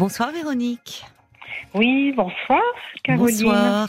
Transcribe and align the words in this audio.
Bonsoir 0.00 0.32
Véronique. 0.32 1.04
Oui, 1.74 2.14
bonsoir 2.16 2.62
Caroline. 3.04 3.36
Bonsoir. 3.36 3.88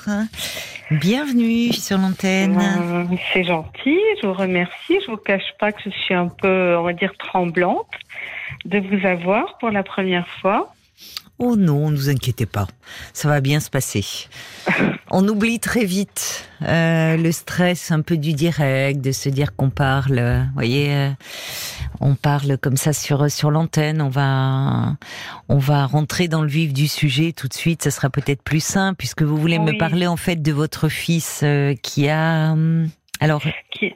Bienvenue 0.91 1.71
sur 1.71 1.97
l'antenne. 1.97 2.59
Euh, 2.59 3.15
c'est 3.31 3.45
gentil, 3.45 3.97
je 4.21 4.27
vous 4.27 4.33
remercie. 4.33 4.99
Je 5.05 5.09
vous 5.09 5.15
cache 5.15 5.53
pas 5.57 5.71
que 5.71 5.79
je 5.85 5.89
suis 5.89 6.13
un 6.13 6.27
peu, 6.27 6.75
on 6.77 6.83
va 6.83 6.91
dire, 6.91 7.13
tremblante 7.17 7.87
de 8.65 8.79
vous 8.79 9.07
avoir 9.07 9.57
pour 9.59 9.71
la 9.71 9.83
première 9.83 10.27
fois. 10.27 10.73
Oh 11.43 11.55
non, 11.55 11.89
ne 11.89 11.97
vous 11.97 12.09
inquiétez 12.09 12.45
pas, 12.45 12.67
ça 13.13 13.27
va 13.27 13.41
bien 13.41 13.59
se 13.59 13.71
passer. 13.71 14.05
On 15.09 15.27
oublie 15.27 15.59
très 15.59 15.85
vite 15.85 16.47
euh, 16.61 17.17
le 17.17 17.31
stress 17.31 17.89
un 17.91 18.01
peu 18.01 18.15
du 18.15 18.33
direct, 18.33 19.01
de 19.01 19.11
se 19.11 19.27
dire 19.27 19.55
qu'on 19.55 19.71
parle, 19.71 20.19
euh, 20.19 20.43
voyez, 20.53 20.93
euh, 20.93 21.09
on 21.99 22.13
parle 22.13 22.59
comme 22.59 22.77
ça 22.77 22.93
sur 22.93 23.31
sur 23.31 23.49
l'antenne. 23.49 24.03
On 24.03 24.09
va 24.09 24.97
on 25.49 25.57
va 25.57 25.87
rentrer 25.87 26.27
dans 26.27 26.43
le 26.43 26.47
vif 26.47 26.73
du 26.73 26.87
sujet 26.87 27.31
tout 27.31 27.47
de 27.47 27.55
suite. 27.55 27.81
Ça 27.81 27.89
sera 27.89 28.11
peut-être 28.11 28.43
plus 28.43 28.63
simple 28.63 28.97
puisque 28.97 29.23
vous 29.23 29.35
voulez 29.35 29.57
me 29.57 29.75
parler 29.79 30.05
en 30.05 30.17
fait 30.17 30.35
de 30.43 30.51
votre 30.51 30.89
fils 30.89 31.43
qui 31.81 32.07
a 32.07 32.51
hum, 32.51 32.87
alors 33.19 33.41
qui 33.71 33.93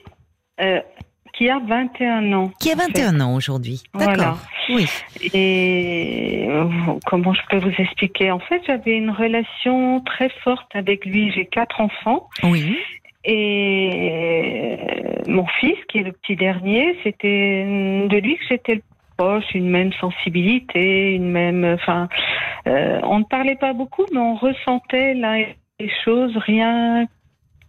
qui 1.38 1.50
a 1.50 1.60
21 1.60 2.34
ans. 2.34 2.52
Qui 2.60 2.72
a 2.72 2.76
21 2.76 3.20
ans 3.20 3.36
aujourd'hui. 3.36 3.84
D'accord. 3.94 4.38
Oui. 4.70 4.88
Et 5.34 6.46
euh, 6.50 6.66
comment 7.06 7.34
je 7.34 7.42
peux 7.50 7.58
vous 7.58 7.74
expliquer? 7.78 8.32
En 8.32 8.40
fait, 8.40 8.62
j'avais 8.66 8.98
une 8.98 9.12
relation 9.12 10.02
très 10.02 10.30
forte 10.44 10.74
avec 10.74 11.06
lui. 11.06 11.32
J'ai 11.32 11.46
quatre 11.46 11.82
enfants. 11.82 12.30
Oui. 12.44 12.78
Et 13.26 14.78
euh, 14.78 15.22
mon 15.28 15.46
fils, 15.60 15.78
qui 15.90 16.00
est 16.00 16.04
le 16.04 16.12
petit 16.12 16.36
dernier, 16.36 16.98
c'était 17.04 17.66
de 18.08 18.18
lui 18.18 18.38
que 18.38 18.44
j'étais 18.50 18.76
le 18.76 18.82
proche, 19.18 19.46
une 19.54 19.70
même 19.70 19.92
sensibilité, 19.94 21.16
une 21.16 21.32
même. 21.32 21.66
Enfin, 21.66 22.08
euh, 22.68 23.00
on 23.04 23.20
ne 23.20 23.24
parlait 23.26 23.56
pas 23.56 23.74
beaucoup, 23.74 24.06
mais 24.12 24.20
on 24.20 24.36
ressentait 24.36 25.16
là 25.16 25.38
les 25.80 25.92
choses 26.04 26.36
rien 26.38 27.08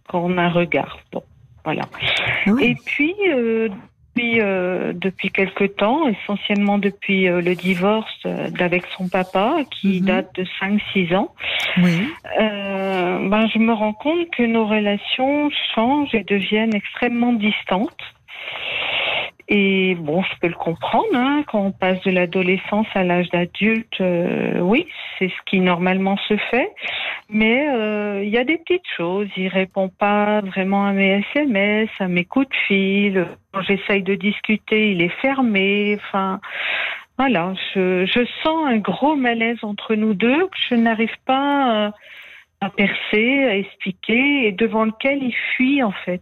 qu'en 0.07 0.37
un 0.37 0.49
regard. 0.49 0.99
Bon. 1.11 1.23
Voilà. 1.67 1.83
Et 2.61 2.75
puis, 2.85 3.13
euh, 3.27 3.67
depuis, 3.67 4.39
euh, 4.39 4.93
depuis 4.95 5.31
quelque 5.31 5.65
temps, 5.65 6.07
essentiellement 6.07 6.77
depuis 6.77 7.27
euh, 7.27 7.41
le 7.41 7.55
divorce 7.55 8.23
d'avec 8.23 8.85
son 8.97 9.09
papa, 9.09 9.57
qui 9.69 9.99
mhm. 9.99 10.07
date 10.07 10.35
de 10.35 10.45
5-6 10.61 11.13
ans, 11.13 11.33
oui. 11.83 12.07
ben, 12.39 13.49
je 13.53 13.59
me 13.59 13.73
rends 13.73 13.91
compte 13.91 14.29
que 14.31 14.43
nos 14.43 14.65
relations 14.65 15.49
changent 15.75 16.15
et 16.15 16.23
deviennent 16.23 16.73
extrêmement 16.73 17.33
distantes. 17.33 17.91
Et 19.49 19.95
bon, 19.95 20.23
je 20.23 20.39
peux 20.41 20.47
le 20.47 20.55
comprendre, 20.55 21.07
hein, 21.13 21.43
quand 21.47 21.61
on 21.61 21.71
passe 21.71 22.01
de 22.01 22.11
l'adolescence 22.11 22.87
à 22.93 23.03
l'âge 23.03 23.29
d'adulte, 23.29 24.01
euh, 24.01 24.59
oui, 24.59 24.85
c'est 25.17 25.29
ce 25.29 25.41
qui 25.45 25.61
normalement 25.61 26.17
se 26.27 26.35
fait. 26.51 26.69
Mais 27.29 27.69
euh, 27.69 28.23
il 28.23 28.29
y 28.29 28.37
a 28.37 28.43
des 28.43 28.57
petites 28.57 28.87
choses. 28.97 29.29
Il 29.37 29.47
répond 29.47 29.87
pas 29.87 30.41
vraiment 30.41 30.85
à 30.85 30.91
mes 30.91 31.23
SMS, 31.31 31.89
à 31.99 32.09
mes 32.09 32.25
coups 32.25 32.49
de 32.49 32.55
fil. 32.67 33.27
Quand 33.53 33.61
j'essaye 33.61 34.03
de 34.03 34.15
discuter, 34.15 34.91
il 34.91 35.01
est 35.01 35.15
fermé. 35.21 35.97
Enfin, 35.97 36.41
voilà, 37.17 37.53
je, 37.73 38.05
je 38.05 38.25
sens 38.43 38.67
un 38.67 38.77
gros 38.77 39.15
malaise 39.15 39.63
entre 39.63 39.95
nous 39.95 40.13
deux 40.13 40.47
que 40.47 40.57
je 40.69 40.75
n'arrive 40.75 41.15
pas 41.25 41.87
euh, 41.87 41.91
à 42.59 42.69
percer, 42.69 43.45
à 43.45 43.55
expliquer, 43.55 44.47
et 44.47 44.51
devant 44.51 44.83
lequel 44.83 45.23
il 45.23 45.35
fuit 45.55 45.81
en 45.83 45.91
fait. 45.91 46.21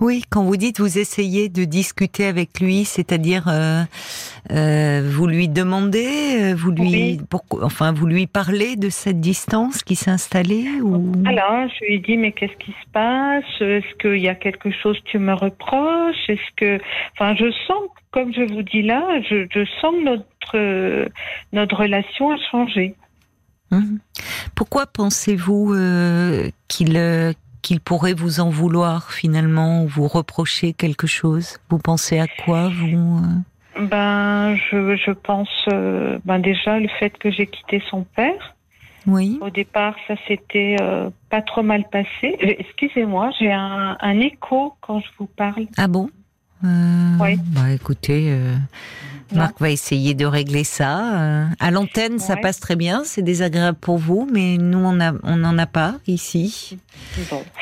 Oui, 0.00 0.24
quand 0.30 0.42
vous 0.42 0.56
dites 0.56 0.80
vous 0.80 0.98
essayez 0.98 1.48
de 1.48 1.64
discuter 1.64 2.26
avec 2.26 2.60
lui, 2.60 2.84
c'est-à-dire 2.84 3.46
euh, 3.48 3.82
euh, 4.50 5.08
vous 5.08 5.26
lui 5.26 5.48
demandez, 5.48 6.40
euh, 6.40 6.54
vous 6.56 6.70
lui, 6.70 7.20
enfin 7.60 7.92
vous 7.92 8.06
lui 8.06 8.26
parlez 8.26 8.76
de 8.76 8.88
cette 8.88 9.20
distance 9.20 9.82
qui 9.82 9.94
s'est 9.94 10.10
installée 10.10 10.80
ou? 10.82 11.12
Alors, 11.26 11.68
je 11.68 11.84
lui 11.86 12.00
dis 12.00 12.16
mais 12.16 12.32
qu'est-ce 12.32 12.56
qui 12.64 12.72
se 12.72 12.90
passe? 12.92 13.44
Est-ce 13.60 13.94
qu'il 14.00 14.20
y 14.20 14.28
a 14.28 14.34
quelque 14.34 14.70
chose 14.70 14.98
que 15.00 15.10
tu 15.10 15.18
me 15.18 15.34
reproches? 15.34 16.28
Est-ce 16.28 16.50
que, 16.56 16.80
enfin, 17.12 17.36
je 17.36 17.52
sens, 17.66 17.82
comme 18.10 18.32
je 18.34 18.52
vous 18.52 18.62
dis 18.62 18.82
là, 18.82 19.04
je, 19.30 19.64
sens 19.80 19.94
que 19.94 20.04
notre 20.04 21.08
notre 21.52 21.76
relation 21.76 22.32
a 22.32 22.36
changé. 22.50 22.94
Hum. 23.70 24.00
Pourquoi 24.54 24.86
pensez-vous 24.86 25.74
qu'il 26.68 26.96
qu'il 27.62 27.80
pourrait 27.80 28.14
vous 28.14 28.40
en 28.40 28.50
vouloir 28.50 29.12
finalement 29.12 29.84
ou 29.84 29.88
vous 29.88 30.08
reprocher 30.08 30.72
quelque 30.72 31.06
chose? 31.06 31.58
Vous 31.70 31.78
pensez 31.78 32.18
à 32.18 32.26
quoi 32.26 32.68
vous 32.68 33.20
euh? 33.22 33.80
Ben, 33.80 34.56
je, 34.70 34.96
je 34.96 35.10
pense 35.12 35.48
euh, 35.72 36.18
ben 36.26 36.38
déjà 36.38 36.78
le 36.78 36.88
fait 36.88 37.16
que 37.16 37.30
j'ai 37.30 37.46
quitté 37.46 37.82
son 37.88 38.04
père. 38.04 38.54
Oui. 39.06 39.38
Au 39.40 39.50
départ, 39.50 39.96
ça 40.06 40.14
s'était 40.28 40.76
euh, 40.80 41.08
pas 41.30 41.42
trop 41.42 41.62
mal 41.62 41.88
passé. 41.90 42.36
Excusez-moi, 42.40 43.30
j'ai 43.38 43.50
un, 43.50 43.96
un, 43.98 44.20
écho 44.20 44.74
quand 44.80 45.00
je 45.00 45.08
vous 45.18 45.26
parle. 45.26 45.66
Ah 45.76 45.88
bon? 45.88 46.10
Oui. 46.62 47.36
Bah 47.48 47.72
écoutez, 47.72 48.38
Marc 49.34 49.60
va 49.60 49.70
essayer 49.70 50.14
de 50.14 50.24
régler 50.26 50.64
ça. 50.64 51.20
Euh, 51.20 51.44
à 51.60 51.70
l'antenne, 51.70 52.18
ça 52.18 52.36
passe 52.36 52.60
très 52.60 52.76
bien. 52.76 53.02
C'est 53.04 53.22
désagréable 53.22 53.78
pour 53.80 53.98
vous, 53.98 54.28
mais 54.32 54.56
nous, 54.58 54.78
on 54.78 54.98
on 55.22 55.36
n'en 55.36 55.58
a 55.58 55.66
pas 55.66 55.96
ici. 56.06 56.78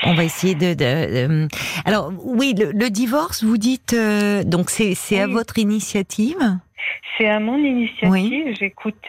On 0.04 0.14
va 0.14 0.24
essayer 0.24 0.54
de. 0.54 1.48
Alors, 1.84 2.12
oui, 2.24 2.54
le, 2.56 2.90
divorce, 2.90 3.44
vous 3.44 3.58
dites. 3.58 3.92
Euh, 3.92 4.44
donc, 4.44 4.70
c'est 4.70 5.18
à 5.18 5.26
votre 5.26 5.58
initiative. 5.58 6.36
C'est 7.16 7.28
à 7.28 7.40
mon 7.40 7.58
initiative. 7.58 8.54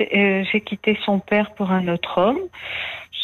Euh, 0.02 0.44
j'ai 0.52 0.62
quitté 0.62 0.98
son 1.06 1.20
père 1.20 1.52
pour 1.52 1.72
un 1.72 1.88
autre 1.88 2.18
homme. 2.18 2.40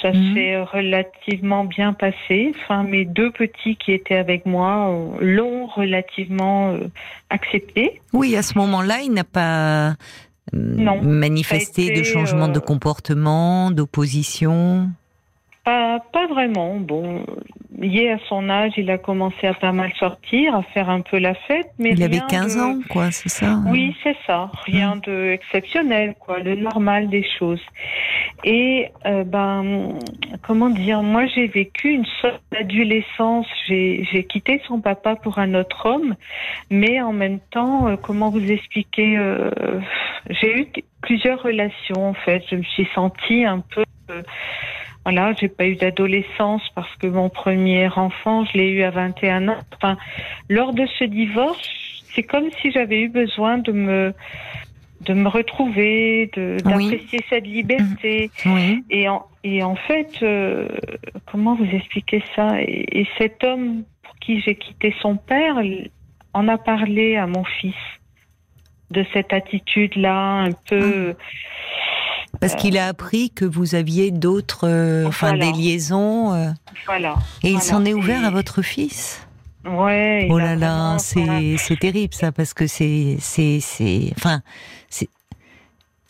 Ça 0.02 0.12
mhm. 0.12 0.36
s'est 0.36 0.62
relativement 0.62 1.66
bien 1.66 1.94
passé. 1.94 2.54
Enfin, 2.62 2.84
mes 2.84 3.06
deux 3.06 3.32
petits 3.32 3.76
qui 3.78 3.94
étaient 3.94 4.18
avec 4.18 4.46
moi 4.46 4.94
l'ont 5.20 5.66
relativement 5.66 6.74
euh, 6.74 6.88
accepté. 7.30 8.02
Oui, 8.14 8.36
à 8.36 8.44
ce 8.44 8.58
moment-là, 8.60 9.00
il 9.04 9.12
n'a 9.14 9.24
pas 9.24 9.96
euh, 10.54 11.02
manifesté 11.02 11.92
de 11.92 12.04
changement 12.04 12.48
de 12.48 12.60
euh, 12.60 12.62
comportement, 12.62 13.72
d'opposition? 13.72 14.90
Pas, 15.66 16.00
pas 16.14 16.28
vraiment. 16.28 16.76
Bon, 16.76 17.26
lié 17.78 18.10
à 18.10 18.18
son 18.28 18.50
âge, 18.50 18.74
il 18.78 18.90
a 18.90 18.98
commencé 18.98 19.48
à 19.48 19.54
pas 19.54 19.72
mal 19.72 19.92
sortir, 20.00 20.56
à 20.56 20.64
faire 20.64 20.90
un 20.90 21.02
peu 21.02 21.18
la 21.18 21.34
fête. 21.34 21.70
Mais 21.80 21.92
il 21.92 22.04
avait 22.04 22.22
15 22.28 22.58
ans, 22.58 22.80
quoi, 22.90 23.12
c'est 23.12 23.30
ça 23.30 23.52
hein 23.52 23.64
Oui, 23.68 23.96
c'est 24.04 24.18
ça. 24.26 24.50
Rien 24.66 24.96
d'exceptionnel, 24.96 25.28
de 25.28 25.32
exceptionnel, 25.32 26.16
quoi, 26.20 26.40
le 26.40 26.56
normal 26.56 27.10
des 27.10 27.26
choses. 27.38 27.62
Et 28.44 28.90
euh, 29.06 29.24
ben, 29.24 29.94
comment 30.42 30.70
dire, 30.70 31.02
moi 31.02 31.26
j'ai 31.28 31.48
vécu 31.48 31.90
une 31.90 32.06
sorte 32.22 32.42
d'adolescence. 32.52 33.48
J'ai 33.68 34.26
quitté 34.30 34.62
son 34.68 34.80
papa 34.80 35.16
pour 35.16 35.40
un 35.40 35.54
autre 35.54 35.86
homme, 35.86 36.16
mais 36.70 37.02
en 37.02 37.14
même 37.14 37.40
temps, 37.52 37.88
euh, 37.88 37.96
comment 37.96 38.30
vous 38.30 38.52
expliquer 38.52 39.18
euh, 39.18 39.50
J'ai 40.30 40.62
eu 40.62 40.68
plusieurs 41.02 41.42
relations 41.42 42.10
en 42.10 42.14
fait. 42.14 42.44
Je 42.50 42.56
me 42.58 42.64
suis 42.64 42.88
sentie 42.94 43.46
un 43.46 43.60
peu 43.60 43.84
voilà, 45.08 45.32
j'ai 45.40 45.48
pas 45.48 45.66
eu 45.66 45.78
d'adolescence 45.78 46.62
parce 46.76 46.94
que 46.98 47.08
mon 47.08 47.30
premier 47.30 47.88
enfant, 47.88 48.44
je 48.44 48.58
l'ai 48.58 48.68
eu 48.72 48.84
à 48.84 48.90
21 48.90 49.48
ans. 49.48 49.58
Enfin, 49.74 49.96
lors 50.50 50.74
de 50.74 50.86
ce 51.00 51.06
divorce, 51.06 51.66
c'est 52.14 52.24
comme 52.24 52.50
si 52.62 52.74
j'avais 52.74 53.00
eu 53.04 53.08
besoin 53.08 53.58
de 53.58 53.72
me 53.72 54.14
de 55.00 55.14
me 55.14 55.30
retrouver, 55.30 56.30
d'apprécier 56.36 57.24
cette 57.30 57.48
liberté. 57.48 58.30
Oui. 58.48 58.84
Et, 58.90 59.08
en, 59.08 59.26
et 59.46 59.64
en 59.64 59.78
fait, 59.78 60.10
euh, 60.24 60.68
comment 61.32 61.56
vous 61.56 61.70
expliquer 61.74 62.22
ça? 62.36 62.62
Et, 62.62 63.00
et, 63.00 63.08
cet 63.18 63.46
homme 63.46 63.84
pour 64.04 64.14
qui 64.18 64.42
j'ai 64.42 64.56
quitté 64.56 64.94
son 65.02 65.16
père 65.16 65.56
en 66.34 66.50
a 66.50 66.58
parlé 66.58 67.16
à 67.16 67.28
mon 67.28 67.46
fils 67.46 67.76
de 68.92 69.06
cette 69.14 69.32
attitude-là, 69.32 70.18
un 70.18 70.52
peu. 70.52 71.16
Ah. 71.18 71.24
Parce 72.40 72.56
qu'il 72.56 72.78
a 72.78 72.88
appris 72.88 73.30
que 73.32 73.46
vous 73.46 73.76
aviez 73.76 74.12
d'autres, 74.12 74.68
euh, 74.68 75.08
enfin 75.08 75.38
des 75.38 75.52
liaisons. 75.52 76.34
Euh, 76.34 76.50
voilà. 76.86 77.16
Et 77.44 77.52
il 77.52 77.62
s'en 77.62 77.86
est 77.86 77.94
ouvert 77.94 78.26
à 78.26 78.30
votre 78.30 78.62
fils. 78.62 79.28
Ouais. 79.66 80.28
Oh 80.30 80.40
là 80.40 80.56
là, 80.56 80.98
c'est 81.00 81.80
terrible 81.80 82.14
ça 82.14 82.32
parce 82.32 82.54
que 82.54 82.68
c'est 82.68 83.18
c'est 83.20 83.60
c'est 83.60 84.14
enfin 84.16 84.42
c'est 84.90 85.10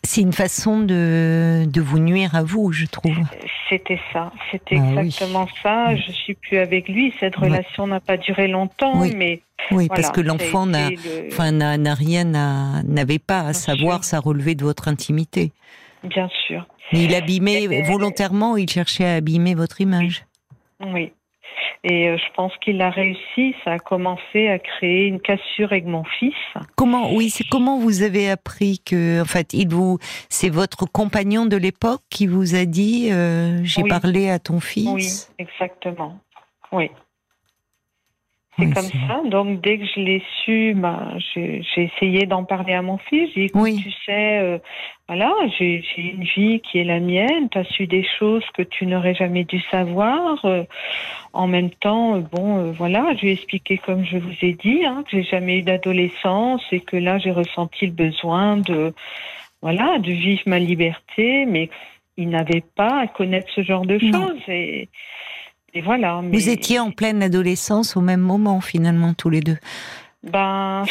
c'est 0.04 0.20
une 0.20 0.32
façon 0.32 0.78
de, 0.78 1.64
de 1.66 1.80
vous 1.80 1.98
nuire 1.98 2.34
à 2.34 2.42
vous, 2.42 2.72
je 2.72 2.86
trouve. 2.86 3.18
C'était 3.68 4.00
ça, 4.12 4.32
c'était 4.50 4.78
ah 4.80 5.02
exactement 5.02 5.48
ça. 5.62 5.96
Je 5.96 6.12
suis 6.12 6.34
plus 6.34 6.58
avec 6.58 6.88
lui. 6.88 7.12
Cette 7.18 7.36
relation 7.36 7.86
n'a 7.86 8.00
pas 8.00 8.16
duré 8.16 8.48
longtemps, 8.48 9.00
oui. 9.00 9.12
mais 9.16 9.42
oui, 9.70 9.88
parce 9.88 10.10
que 10.10 10.20
l'enfant 10.20 10.66
n'a, 10.66 10.88
enfin, 11.30 11.50
n'a 11.52 11.94
rien, 11.94 12.24
n'avait 12.24 13.18
pas 13.18 13.40
à 13.40 13.52
savoir, 13.52 14.04
ça 14.04 14.20
relevait 14.20 14.54
de 14.54 14.64
votre 14.64 14.88
intimité. 14.88 15.52
Bien 16.04 16.28
sûr. 16.46 16.66
il 16.92 17.14
abîmait 17.14 17.66
volontairement, 17.82 18.56
il 18.56 18.68
cherchait 18.68 19.04
à 19.04 19.14
abîmer 19.14 19.54
votre 19.54 19.80
image. 19.80 20.24
Oui. 20.80 21.12
Et 21.84 22.08
euh, 22.08 22.16
je 22.16 22.32
pense 22.34 22.52
qu'il 22.58 22.80
a 22.82 22.90
réussi. 22.90 23.54
Ça 23.64 23.72
a 23.72 23.78
commencé 23.78 24.48
à 24.48 24.58
créer 24.58 25.06
une 25.06 25.20
cassure 25.20 25.70
avec 25.72 25.86
mon 25.86 26.04
fils. 26.04 26.34
Comment, 26.76 27.12
oui, 27.14 27.30
c'est 27.30 27.44
comment 27.48 27.78
vous 27.78 28.02
avez 28.02 28.30
appris 28.30 28.80
que, 28.80 29.22
en 29.22 29.24
fait, 29.24 29.54
il 29.54 29.68
vous, 29.68 29.98
c'est 30.28 30.48
votre 30.48 30.86
compagnon 30.90 31.46
de 31.46 31.56
l'époque 31.56 32.02
qui 32.10 32.26
vous 32.26 32.54
a 32.54 32.64
dit, 32.64 33.10
euh, 33.12 33.60
j'ai 33.62 33.84
parlé 33.84 34.28
à 34.28 34.38
ton 34.38 34.60
fils? 34.60 35.30
Oui, 35.38 35.44
exactement. 35.46 36.18
Oui. 36.72 36.90
C'est 38.58 38.74
comme 38.74 39.08
ça. 39.08 39.22
Donc, 39.24 39.60
dès 39.60 39.78
que 39.78 39.84
je 39.84 40.00
l'ai 40.00 40.22
su, 40.44 40.74
bah, 40.74 41.12
j'ai 41.34 41.62
essayé 41.76 42.26
d'en 42.26 42.44
parler 42.44 42.74
à 42.74 42.82
mon 42.82 42.98
fils. 42.98 43.30
J'ai 43.34 43.46
dit, 43.46 43.52
oui. 43.54 43.76
tu 43.82 43.90
sais, 44.04 44.38
euh, 44.38 44.58
voilà, 45.06 45.32
j'ai 45.58 45.84
une 45.96 46.24
vie 46.24 46.60
qui 46.60 46.78
est 46.78 46.84
la 46.84 46.98
mienne. 46.98 47.48
Tu 47.50 47.58
as 47.58 47.64
su 47.64 47.86
des 47.86 48.04
choses 48.18 48.44
que 48.54 48.62
tu 48.62 48.86
n'aurais 48.86 49.14
jamais 49.14 49.44
dû 49.44 49.60
savoir. 49.70 50.44
Euh, 50.44 50.64
en 51.32 51.46
même 51.46 51.70
temps, 51.70 52.16
euh, 52.16 52.20
bon, 52.20 52.72
voilà, 52.72 53.14
je 53.14 53.22
lui 53.22 53.28
ai 53.28 53.32
expliqué, 53.32 53.78
comme 53.78 54.04
je 54.04 54.18
vous 54.18 54.34
ai 54.42 54.54
dit, 54.54 54.84
hein, 54.84 55.04
que 55.04 55.18
j'ai 55.18 55.24
jamais 55.24 55.58
eu 55.58 55.62
d'adolescence 55.62 56.62
et 56.72 56.80
que 56.80 56.96
là, 56.96 57.18
j'ai 57.18 57.30
ressenti 57.30 57.86
le 57.86 57.92
besoin 57.92 58.56
de, 58.56 58.92
voilà, 59.62 59.98
de 59.98 60.10
vivre 60.10 60.42
ma 60.46 60.58
liberté, 60.58 61.44
mais 61.46 61.70
il 62.16 62.30
n'avait 62.30 62.64
pas 62.74 63.02
à 63.02 63.06
connaître 63.06 63.52
ce 63.54 63.62
genre 63.62 63.86
de 63.86 63.98
choses. 63.98 64.42
Et, 64.48 64.88
et 65.74 65.82
voilà. 65.82 66.22
Vous 66.24 66.48
étiez 66.48 66.78
en 66.78 66.90
pleine 66.90 67.22
adolescence 67.22 67.96
au 67.96 68.00
même 68.00 68.20
moment, 68.20 68.60
finalement, 68.60 69.14
tous 69.14 69.30
les 69.30 69.40
deux. 69.40 69.58
Ben, 70.22 70.84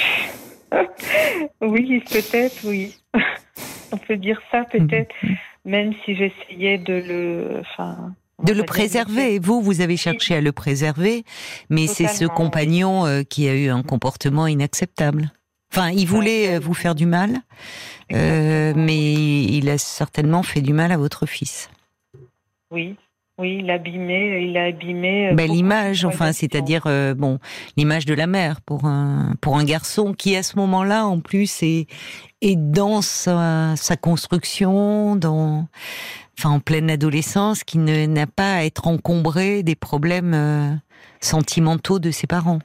oui, 1.61 2.03
peut-être, 2.09 2.57
oui. 2.63 2.95
On 3.91 3.97
peut 3.97 4.17
dire 4.17 4.39
ça, 4.51 4.65
peut-être, 4.65 5.13
mhm. 5.23 5.35
même 5.65 5.93
si 6.03 6.15
j'essayais 6.15 6.77
de 6.77 6.93
le, 6.93 7.61
enfin. 7.61 8.13
De 8.43 8.53
le 8.53 8.63
préserver. 8.63 9.39
Vous, 9.39 9.61
vous 9.61 9.81
avez 9.81 9.97
cherché 9.97 10.35
à 10.35 10.41
le 10.41 10.51
préserver, 10.51 11.23
mais 11.69 11.87
c'est 11.87 12.07
ce 12.07 12.25
compagnon 12.25 13.05
euh, 13.05 13.23
qui 13.23 13.49
a 13.49 13.55
eu 13.55 13.69
un 13.69 13.81
comportement 13.81 14.45
inacceptable. 14.45 15.31
Enfin, 15.73 15.89
il 15.89 16.05
voulait 16.05 16.55
euh, 16.55 16.59
vous 16.59 16.75
faire 16.75 16.93
du 16.93 17.07
mal, 17.07 17.37
euh, 18.13 18.73
mais 18.75 19.43
il 19.43 19.69
a 19.69 19.77
certainement 19.79 20.43
fait 20.43 20.61
du 20.61 20.73
mal 20.73 20.91
à 20.91 20.97
votre 20.97 21.25
fils. 21.25 21.71
Oui, 22.69 22.95
oui, 23.39 23.59
il 23.59 23.69
a 23.69 23.75
abîmé, 23.75 24.47
il 24.49 24.57
a 24.57 24.63
abîmé. 24.63 25.29
Euh, 25.29 25.33
ben, 25.35 25.47
l'image, 25.47 26.05
enfin, 26.05 26.33
c'est-à-dire 26.33 26.83
euh, 26.87 27.13
bon, 27.13 27.37
l'image 27.75 28.05
de 28.05 28.15
la 28.15 28.25
mère 28.25 28.61
pour 28.61 28.85
un 28.85 29.35
pour 29.41 29.57
un 29.57 29.63
garçon 29.63 30.13
qui 30.13 30.35
à 30.35 30.41
ce 30.41 30.57
moment-là, 30.57 31.05
en 31.05 31.19
plus, 31.19 31.61
est 31.61 31.85
est 32.41 32.55
dans 32.55 33.03
sa, 33.03 33.75
sa 33.75 33.95
construction, 33.95 35.15
dans 35.15 35.67
enfin 36.39 36.49
en 36.49 36.59
pleine 36.59 36.89
adolescence, 36.89 37.63
qui 37.63 37.77
n'a 37.77 38.25
pas 38.25 38.55
à 38.55 38.63
être 38.63 38.87
encombré 38.87 39.61
des 39.61 39.75
problèmes 39.75 40.33
euh, 40.33 40.71
sentimentaux 41.21 41.99
de 41.99 42.09
ses 42.09 42.25
parents. 42.25 42.59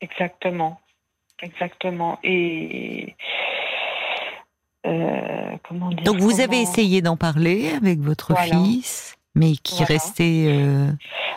Exactement, 0.00 0.80
exactement. 1.42 2.20
Et 2.22 3.16
comment 4.84 5.88
dire 5.88 6.04
Donc 6.04 6.18
vous 6.18 6.40
avez 6.40 6.60
essayé 6.60 7.02
d'en 7.02 7.16
parler 7.16 7.70
avec 7.70 7.98
votre 7.98 8.36
fils? 8.38 9.15
Mais 9.36 9.52
qui 9.52 9.84
restait. 9.84 10.46
Euh... 10.48 10.90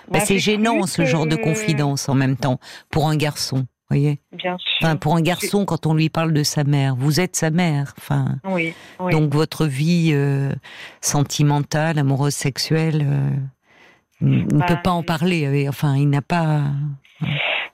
Bah, 0.10 0.22
c'est 0.22 0.40
gênant 0.40 0.88
ce 0.88 1.06
genre 1.06 1.28
de 1.28 1.36
confidence 1.36 2.10
en 2.10 2.16
même 2.16 2.36
temps 2.36 2.60
pour 2.90 3.08
un 3.08 3.16
garçon. 3.16 3.68
Voyez 3.90 4.20
Bien 4.32 4.58
sûr. 4.58 4.78
Enfin, 4.82 4.96
pour 4.96 5.16
un 5.16 5.22
garçon, 5.22 5.66
quand 5.66 5.86
on 5.86 5.94
lui 5.94 6.10
parle 6.10 6.32
de 6.32 6.44
sa 6.44 6.64
mère, 6.64 6.96
vous 6.96 7.20
êtes 7.20 7.36
sa 7.36 7.50
mère. 7.50 7.94
Enfin, 7.98 8.38
oui, 8.46 8.74
donc 9.12 9.34
votre 9.34 9.66
vie 9.66 10.12
euh, 10.14 10.54
sentimentale, 11.02 11.98
amoureuse, 11.98 12.36
sexuelle, 12.36 13.06
euh, 13.08 13.30
ne 14.22 14.44
bah, 14.46 14.66
peut 14.68 14.82
pas 14.84 14.92
en 14.92 15.04
parler. 15.04 15.68
Enfin, 15.68 15.96
il 15.96 16.10
n'a 16.10 16.22
pas. 16.22 16.62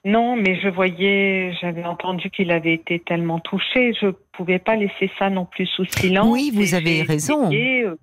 Non, 0.05 0.35
mais 0.35 0.59
je 0.61 0.69
voyais, 0.69 1.51
j'avais 1.59 1.83
entendu 1.83 2.29
qu'il 2.29 2.51
avait 2.51 2.75
été 2.75 2.99
tellement 2.99 3.39
touché, 3.39 3.91
je 3.99 4.11
pouvais 4.33 4.59
pas 4.59 4.75
laisser 4.75 5.09
ça 5.17 5.31
non 5.31 5.45
plus 5.45 5.65
sous 5.65 5.85
silence. 5.85 6.27
Oui, 6.31 6.51
vous 6.53 6.75
avez 6.75 7.01
raison. 7.01 7.51
Euh, 7.51 7.95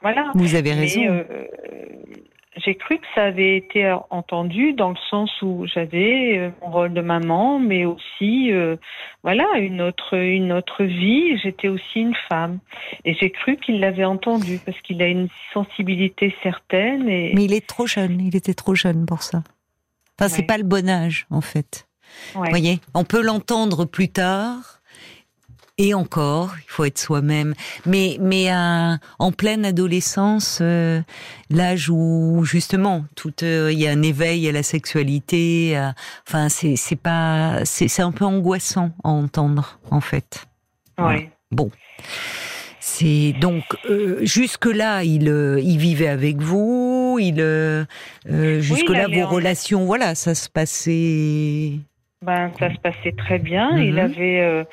voilà. 0.00 0.30
Vous 0.36 0.54
avez 0.54 0.72
raison. 0.72 1.02
Euh, 1.02 1.24
j'ai 2.64 2.76
cru 2.76 2.98
que 2.98 3.06
ça 3.12 3.24
avait 3.24 3.56
été 3.56 3.92
entendu 4.10 4.72
dans 4.72 4.90
le 4.90 4.96
sens 5.10 5.30
où 5.42 5.66
j'avais 5.66 6.38
euh, 6.38 6.50
mon 6.62 6.70
rôle 6.70 6.94
de 6.94 7.00
maman, 7.00 7.58
mais 7.58 7.84
aussi, 7.84 8.52
voilà, 9.24 9.46
une 9.58 9.80
autre, 9.80 10.16
une 10.16 10.52
autre 10.52 10.84
vie. 10.84 11.38
J'étais 11.38 11.66
aussi 11.66 12.02
une 12.02 12.16
femme, 12.28 12.60
et 13.04 13.14
j'ai 13.14 13.30
cru 13.30 13.56
qu'il 13.56 13.80
l'avait 13.80 14.04
entendu 14.04 14.60
parce 14.64 14.80
qu'il 14.82 15.02
a 15.02 15.08
une 15.08 15.28
sensibilité 15.52 16.32
certaine. 16.40 17.08
Et... 17.08 17.32
Mais 17.34 17.46
il 17.46 17.52
est 17.52 17.66
trop 17.66 17.88
jeune. 17.88 18.20
Il 18.20 18.36
était 18.36 18.54
trop 18.54 18.76
jeune 18.76 19.06
pour 19.06 19.22
ça. 19.22 19.42
Enfin, 20.18 20.28
c'est 20.28 20.42
pas 20.42 20.58
le 20.58 20.64
bon 20.64 20.88
âge, 20.88 21.26
en 21.30 21.40
fait. 21.40 21.86
Vous 22.34 22.44
voyez, 22.48 22.80
on 22.94 23.04
peut 23.04 23.22
l'entendre 23.22 23.84
plus 23.84 24.08
tard. 24.08 24.74
Et 25.80 25.94
encore, 25.94 26.56
il 26.56 26.70
faut 26.70 26.84
être 26.84 26.98
soi-même. 26.98 27.54
Mais, 27.86 28.18
mais 28.20 28.52
en 28.52 29.30
pleine 29.30 29.64
adolescence, 29.64 30.58
euh, 30.60 31.00
l'âge 31.50 31.88
où 31.88 32.42
justement 32.44 33.04
tout, 33.14 33.44
euh, 33.44 33.70
il 33.72 33.78
y 33.78 33.86
a 33.86 33.92
un 33.92 34.02
éveil 34.02 34.48
à 34.48 34.52
la 34.52 34.64
sexualité. 34.64 35.80
enfin, 36.26 36.48
c'est 36.48 36.74
c'est 36.74 36.96
pas, 36.96 37.64
c'est 37.64 38.02
un 38.02 38.10
peu 38.10 38.24
angoissant 38.24 38.90
à 39.04 39.10
entendre 39.10 39.78
en 39.92 40.00
fait. 40.00 40.46
Oui. 40.98 41.28
Bon. 41.52 41.70
C'est 42.98 43.32
donc 43.32 43.62
euh, 43.88 44.18
jusque 44.22 44.66
là, 44.66 45.04
il 45.04 45.28
euh, 45.28 45.60
il 45.60 45.78
vivait 45.78 46.08
avec 46.08 46.38
vous, 46.38 47.16
il 47.20 47.36
euh, 47.38 47.84
jusque 48.26 48.88
là 48.88 49.06
vos 49.06 49.26
relations, 49.26 49.84
voilà, 49.84 50.16
ça 50.16 50.34
se 50.34 50.50
passait. 50.50 51.78
Ben 52.26 52.50
ça 52.58 52.74
se 52.74 52.78
passait 52.80 53.12
très 53.12 53.38
bien. 53.38 53.78
Il 53.78 53.92
mhm. 53.92 53.98
avait 54.00 54.66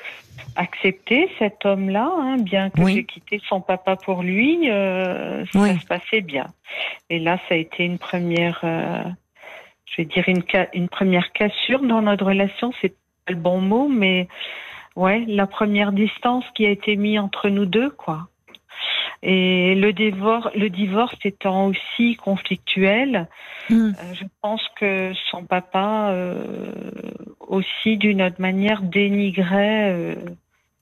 accepté 0.56 1.30
cet 1.38 1.68
homme-là, 1.68 2.12
hein, 2.20 2.38
bien 2.38 2.72
que 2.72 2.88
j'ai 2.88 3.04
quitté 3.04 3.40
son 3.48 3.62
papa 3.62 3.96
pour 3.96 4.24
lui, 4.24 4.66
ça 4.66 5.46
se 5.54 5.86
passait 5.86 6.22
bien. 6.22 6.48
Et 7.12 7.20
là, 7.20 7.38
ça 7.48 7.54
a 7.54 7.58
été 7.58 7.86
une 7.86 8.00
première, 8.00 8.62
je 8.64 9.98
vais 10.00 10.06
dire 10.06 10.24
une 10.28 10.42
une 10.74 10.90
première 10.90 11.32
cassure 11.32 11.84
dans 11.84 12.02
notre 12.02 12.26
relation. 12.26 12.74
C'est 12.82 12.96
pas 13.26 13.34
le 13.34 13.36
bon 13.36 13.62
mot, 13.62 13.88
mais 13.88 14.28
ouais, 14.96 15.26
la 15.28 15.48
première 15.48 15.92
distance 15.92 16.46
qui 16.56 16.66
a 16.66 16.70
été 16.70 16.96
mise 16.96 17.20
entre 17.20 17.50
nous 17.50 17.66
deux, 17.66 17.90
quoi. 17.90 18.28
Et 19.24 19.76
le 19.76 19.94
divorce, 19.94 20.54
le 20.56 20.70
divorce 20.70 21.16
étant 21.24 21.68
aussi 21.68 22.16
conflictuel, 22.16 23.28
hmm. 23.70 23.90
euh, 23.90 24.14
je 24.14 24.26
pense 24.42 24.62
que 24.80 25.14
son 25.32 25.46
papa 25.46 26.10
euh, 26.12 26.44
aussi, 27.40 27.98
d'une 27.98 28.22
autre 28.22 28.40
manière, 28.40 28.82
dénigrait 28.82 29.92
euh, 29.92 30.16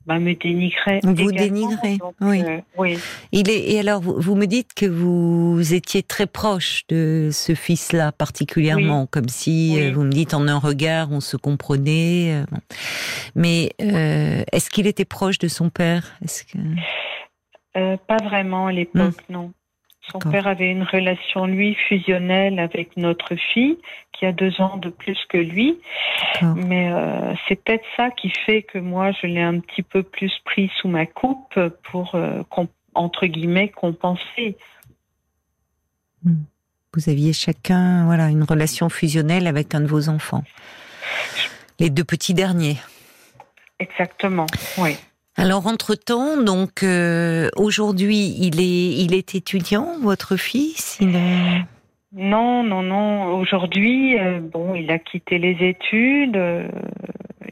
bah, 0.06 0.18
me 0.18 0.34
dénigrait. 0.34 1.00
Vous 1.02 1.32
dénigrez, 1.32 1.98
oui. 2.20 2.42
Euh, 2.42 2.60
oui. 2.76 2.98
Il 3.32 3.48
est, 3.48 3.72
et 3.72 3.80
alors, 3.80 4.00
vous, 4.00 4.20
vous, 4.20 4.34
me 4.34 4.46
dites 4.46 4.74
que 4.74 4.86
vous 4.86 5.72
étiez 5.72 6.02
très 6.02 6.26
proche 6.26 6.82
de 6.88 7.30
ce 7.32 7.54
fils-là, 7.54 8.12
particulièrement, 8.12 9.06
comme 9.06 9.28
si, 9.28 9.80
euh, 9.80 9.92
vous 9.92 10.04
me 10.04 10.10
dites, 10.10 10.34
en 10.34 10.46
un 10.46 10.58
regard, 10.58 11.10
on 11.10 11.20
se 11.20 11.36
comprenait. 11.36 12.34
Euh, 12.34 12.44
mais 13.34 13.72
est-ce 13.78 14.68
qu'il 14.70 14.86
était 14.86 15.06
proche 15.06 15.38
de 15.38 15.48
son 15.48 15.70
père? 15.70 16.16
Est-ce 16.22 16.44
que... 16.44 16.58
Pas 18.06 18.18
vraiment 18.22 18.66
à 18.66 18.72
l'époque, 18.72 19.16
hmm. 19.28 19.32
non. 19.32 19.52
Son 20.12 20.18
père 20.18 20.46
avait 20.46 20.70
une 20.70 20.82
relation, 20.82 21.46
lui, 21.46 21.74
fusionnelle 21.74 22.58
avec 22.58 22.96
notre 22.96 23.36
fille, 23.36 23.78
qui 24.12 24.26
a 24.26 24.32
deux 24.32 24.60
ans 24.60 24.76
de 24.76 24.90
plus 24.90 25.18
que 25.28 25.38
lui. 25.38 25.80
Mais 26.42 26.92
euh, 26.92 27.34
c'est 27.48 27.56
peut-être 27.62 27.84
ça 27.96 28.10
qui 28.10 28.30
fait 28.44 28.62
que 28.62 28.78
moi, 28.78 29.12
je 29.12 29.26
l'ai 29.26 29.40
un 29.40 29.60
petit 29.60 29.82
peu 29.82 30.02
plus 30.02 30.32
pris 30.44 30.70
sous 30.80 30.88
ma 30.88 31.06
coupe 31.06 31.58
pour, 31.84 32.14
euh, 32.14 32.42
entre 32.94 33.26
guillemets, 33.26 33.68
compenser. 33.70 34.56
Hmm. 36.22 36.44
Vous 36.92 37.08
aviez 37.08 37.32
chacun 37.32 38.04
voilà, 38.04 38.28
une 38.28 38.44
relation 38.44 38.88
fusionnelle 38.88 39.46
avec 39.46 39.74
un 39.74 39.80
de 39.80 39.86
vos 39.86 40.08
enfants. 40.08 40.44
Les 41.80 41.90
deux 41.90 42.04
petits 42.04 42.34
derniers. 42.34 42.76
Exactement, 43.80 44.46
oui. 44.78 44.96
Alors 45.36 45.66
entre-temps, 45.66 46.36
donc 46.36 46.82
euh, 46.84 47.48
aujourd'hui, 47.56 48.36
il 48.38 48.60
est, 48.60 49.02
il 49.02 49.14
est 49.14 49.34
étudiant, 49.34 49.98
votre 50.00 50.36
fils 50.36 51.00
Non, 52.12 52.62
non, 52.62 52.82
non. 52.82 53.34
Aujourd'hui, 53.38 54.16
euh, 54.18 54.38
bon, 54.40 54.76
il 54.76 54.90
a 54.92 55.00
quitté 55.00 55.38
les 55.38 55.56
études 55.68 56.36
euh, 56.36 56.68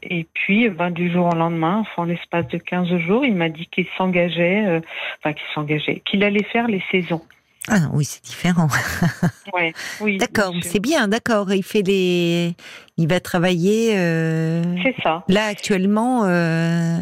et 0.01 0.25
puis, 0.33 0.69
ben, 0.69 0.91
du 0.91 1.11
jour 1.11 1.27
au 1.27 1.35
lendemain, 1.35 1.79
enfin, 1.79 2.03
en 2.03 2.05
l'espace 2.05 2.47
de 2.47 2.57
15 2.57 2.97
jours, 2.99 3.25
il 3.25 3.35
m'a 3.35 3.49
dit 3.49 3.67
qu'il 3.67 3.87
s'engageait, 3.97 4.81
enfin 5.19 5.33
qu'il 5.33 5.45
s'engageait, 5.53 6.01
qu'il 6.05 6.23
allait 6.23 6.43
faire 6.43 6.67
les 6.67 6.83
saisons. 6.91 7.21
Ah 7.69 7.87
oui, 7.93 8.03
c'est 8.03 8.23
différent. 8.23 8.67
ouais, 9.53 9.73
oui. 10.01 10.17
D'accord, 10.17 10.53
c'est 10.61 10.81
bien, 10.81 11.07
d'accord. 11.07 11.53
Il 11.53 11.63
fait 11.63 11.83
des, 11.83 12.55
il 12.97 13.07
va 13.07 13.21
travailler. 13.21 13.97
Euh... 13.97 14.61
C'est 14.83 14.95
ça. 15.01 15.23
Là 15.29 15.45
actuellement, 15.45 16.25
euh... 16.25 16.97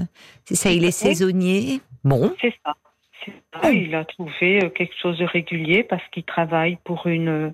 c'est 0.55 0.70
ça. 0.70 0.72
Il 0.72 0.86
est 0.86 0.91
saisonnier. 0.91 1.81
Bon. 2.03 2.34
C'est 2.41 2.53
ça. 2.65 2.74
ça. 3.62 3.72
Il 3.72 3.93
a 3.96 4.05
trouvé 4.05 4.63
euh, 4.63 4.70
quelque 4.70 4.93
chose 5.01 5.17
de 5.17 5.25
régulier 5.25 5.84
parce 5.84 6.03
qu'il 6.12 6.24
travaille 6.24 6.77
pour 6.84 7.08
une 7.08 7.53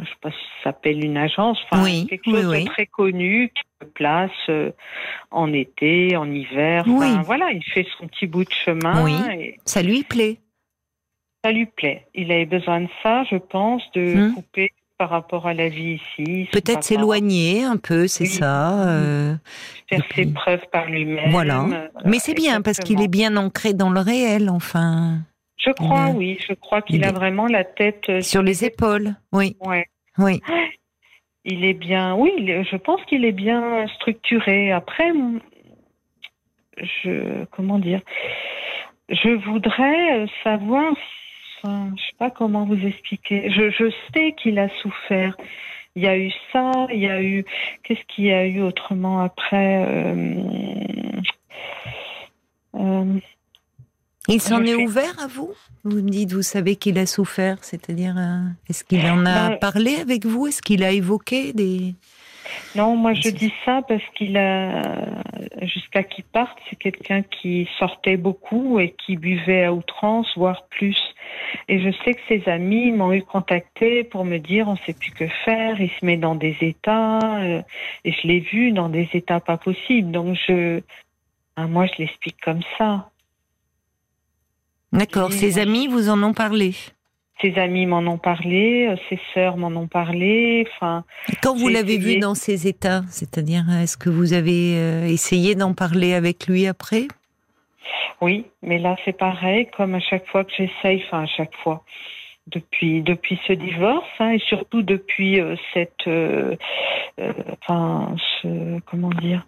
je 0.00 0.04
sais 0.04 0.16
pas 0.20 0.30
si 0.30 0.36
ça 0.36 0.64
s'appelle 0.64 1.04
une 1.04 1.16
agence, 1.16 1.58
enfin 1.70 1.84
quelque 2.08 2.30
chose 2.30 2.50
de 2.50 2.64
très 2.66 2.86
connu 2.86 3.50
qui 3.54 3.62
se 3.80 3.86
place 3.86 4.30
euh, 4.48 4.72
en 5.30 5.52
été, 5.52 6.16
en 6.16 6.30
hiver. 6.30 6.84
voilà, 7.24 7.50
il 7.52 7.62
fait 7.62 7.86
son 7.98 8.06
petit 8.06 8.26
bout 8.26 8.44
de 8.44 8.50
chemin. 8.50 9.04
Oui. 9.04 9.54
Ça 9.64 9.82
lui 9.82 10.02
plaît. 10.02 10.38
Ça 11.44 11.52
lui 11.52 11.66
plaît. 11.66 12.06
Il 12.14 12.32
avait 12.32 12.46
besoin 12.46 12.82
de 12.82 12.88
ça, 13.02 13.24
je 13.24 13.36
pense, 13.36 13.82
de 13.92 14.14
hum. 14.16 14.34
couper 14.34 14.70
par 14.98 15.10
rapport 15.10 15.46
à 15.46 15.54
la 15.54 15.68
vie 15.68 16.00
ici. 16.18 16.48
Peut-être 16.52 16.84
s'éloigner 16.84 17.64
un 17.64 17.76
peu, 17.76 18.06
c'est 18.06 18.26
ça. 18.26 18.88
Euh, 18.88 19.34
Faire 19.88 20.02
ses 20.14 20.26
preuves 20.26 20.64
par 20.70 20.86
lui-même. 20.86 21.30
Voilà. 21.30 21.64
Euh, 21.64 21.88
Mais 22.04 22.18
c'est 22.18 22.34
bien 22.34 22.62
parce 22.62 22.78
qu'il 22.78 23.02
est 23.02 23.08
bien 23.08 23.36
ancré 23.36 23.74
dans 23.74 23.90
le 23.90 24.00
réel, 24.00 24.50
enfin. 24.50 25.18
Je 25.56 25.70
crois, 25.70 26.10
oui. 26.10 26.38
Je 26.46 26.54
crois 26.54 26.82
qu'il 26.82 27.04
a 27.04 27.12
vraiment 27.12 27.46
la 27.46 27.64
tête 27.64 28.04
euh, 28.08 28.20
sur 28.20 28.42
les 28.42 28.64
épaules. 28.64 29.14
Oui. 29.32 29.56
Ouais. 29.60 29.86
Oui. 30.18 30.40
Il 31.46 31.62
est 31.66 31.74
bien. 31.74 32.14
Oui, 32.14 32.32
je 32.38 32.76
pense 32.76 33.04
qu'il 33.04 33.26
est 33.26 33.32
bien 33.32 33.86
structuré. 33.96 34.72
Après, 34.72 35.12
je 36.78 37.44
comment 37.50 37.78
dire. 37.78 38.00
Je 39.10 39.28
voudrais 39.50 40.26
savoir 40.42 40.94
je 41.64 41.90
ne 41.92 41.96
sais 41.96 42.16
pas 42.18 42.30
comment 42.30 42.64
vous 42.66 42.86
expliquer. 42.86 43.50
Je, 43.50 43.90
sais 44.12 44.34
qu'il 44.40 44.58
a 44.58 44.68
souffert. 44.82 45.36
Il 45.96 46.02
y 46.02 46.06
a 46.06 46.18
eu 46.18 46.30
ça, 46.52 46.86
il 46.92 47.00
y 47.00 47.08
a 47.08 47.22
eu. 47.22 47.44
Qu'est-ce 47.82 48.04
qu'il 48.08 48.26
y 48.26 48.32
a 48.32 48.46
eu 48.46 48.60
autrement 48.62 49.20
après 49.20 49.86
euh, 49.88 50.34
euh, 52.74 53.18
Il 54.28 54.40
s'en 54.40 54.62
est 54.64 54.74
ouvert 54.74 55.18
à 55.20 55.26
vous? 55.28 55.54
Vous 55.84 56.02
me 56.02 56.10
dites, 56.10 56.32
vous 56.32 56.42
savez 56.42 56.76
qu'il 56.76 56.98
a 56.98 57.06
souffert, 57.06 57.58
c'est-à-dire, 57.62 58.16
euh, 58.18 58.40
est-ce 58.68 58.82
qu'il 58.84 59.06
en 59.06 59.24
a 59.24 59.50
ben, 59.50 59.58
parlé 59.58 59.96
avec 59.96 60.26
vous? 60.26 60.48
Est-ce 60.48 60.62
qu'il 60.62 60.82
a 60.82 60.90
évoqué 60.90 61.52
des. 61.52 61.94
Non, 62.74 62.96
moi 62.96 63.14
je 63.14 63.28
dis 63.30 63.52
ça 63.64 63.82
parce 63.86 64.02
qu'il 64.14 64.36
a, 64.36 64.82
jusqu'à 65.62 66.02
qu'il 66.02 66.24
parte, 66.24 66.58
c'est 66.68 66.76
quelqu'un 66.76 67.22
qui 67.22 67.68
sortait 67.78 68.16
beaucoup 68.16 68.78
et 68.78 68.94
qui 69.04 69.16
buvait 69.16 69.64
à 69.64 69.72
outrance, 69.72 70.26
voire 70.36 70.66
plus. 70.68 70.96
Et 71.68 71.80
je 71.80 71.90
sais 72.04 72.14
que 72.14 72.20
ses 72.28 72.48
amis 72.48 72.90
m'ont 72.92 73.12
eu 73.12 73.22
contacté 73.22 74.04
pour 74.04 74.24
me 74.24 74.38
dire 74.38 74.68
on 74.68 74.76
sait 74.76 74.94
plus 74.94 75.12
que 75.12 75.26
faire, 75.44 75.80
il 75.80 75.90
se 75.90 76.04
met 76.04 76.16
dans 76.16 76.34
des 76.34 76.56
états, 76.60 77.18
euh, 77.40 77.62
et 78.04 78.12
je 78.12 78.26
l'ai 78.26 78.40
vu 78.40 78.72
dans 78.72 78.88
des 78.88 79.08
états 79.12 79.40
pas 79.40 79.56
possibles. 79.56 80.10
Donc 80.10 80.36
je, 80.46 80.80
ah, 81.56 81.66
moi 81.66 81.86
je 81.86 82.02
l'explique 82.02 82.40
comme 82.40 82.62
ça. 82.78 83.10
D'accord, 84.92 85.32
ses 85.32 85.58
amis 85.58 85.88
vous 85.88 86.08
en 86.08 86.22
ont 86.22 86.34
parlé? 86.34 86.72
Ses 87.40 87.58
amis 87.58 87.86
m'en 87.86 87.98
ont 87.98 88.18
parlé, 88.18 88.88
euh, 88.88 88.96
ses 89.08 89.18
sœurs 89.32 89.56
m'en 89.56 89.68
ont 89.68 89.88
parlé. 89.88 90.66
Enfin, 90.72 91.04
quand 91.42 91.56
vous 91.56 91.68
l'avez 91.68 91.98
vu 91.98 92.18
dans 92.18 92.34
ces 92.34 92.66
états, 92.66 93.02
c'est-à-dire, 93.08 93.64
est-ce 93.82 93.96
que 93.96 94.10
vous 94.10 94.32
avez 94.32 94.76
euh, 94.76 95.06
essayé 95.06 95.54
d'en 95.54 95.74
parler 95.74 96.14
avec 96.14 96.46
lui 96.46 96.66
après? 96.66 97.08
Oui, 98.20 98.46
mais 98.62 98.78
là 98.78 98.96
c'est 99.04 99.16
pareil, 99.16 99.68
comme 99.76 99.94
à 99.94 100.00
chaque 100.00 100.26
fois 100.28 100.44
que 100.44 100.52
j'essaye, 100.56 101.02
enfin 101.06 101.24
à 101.24 101.26
chaque 101.26 101.54
fois, 101.62 101.84
depuis 102.46 103.02
depuis 103.02 103.38
ce 103.46 103.52
divorce 103.52 104.06
hein, 104.20 104.30
et 104.30 104.38
surtout 104.38 104.82
depuis 104.82 105.40
euh, 105.40 105.56
cette, 105.74 106.08
enfin, 107.60 108.14
ce, 108.40 108.80
comment 108.86 109.10
dire, 109.10 109.46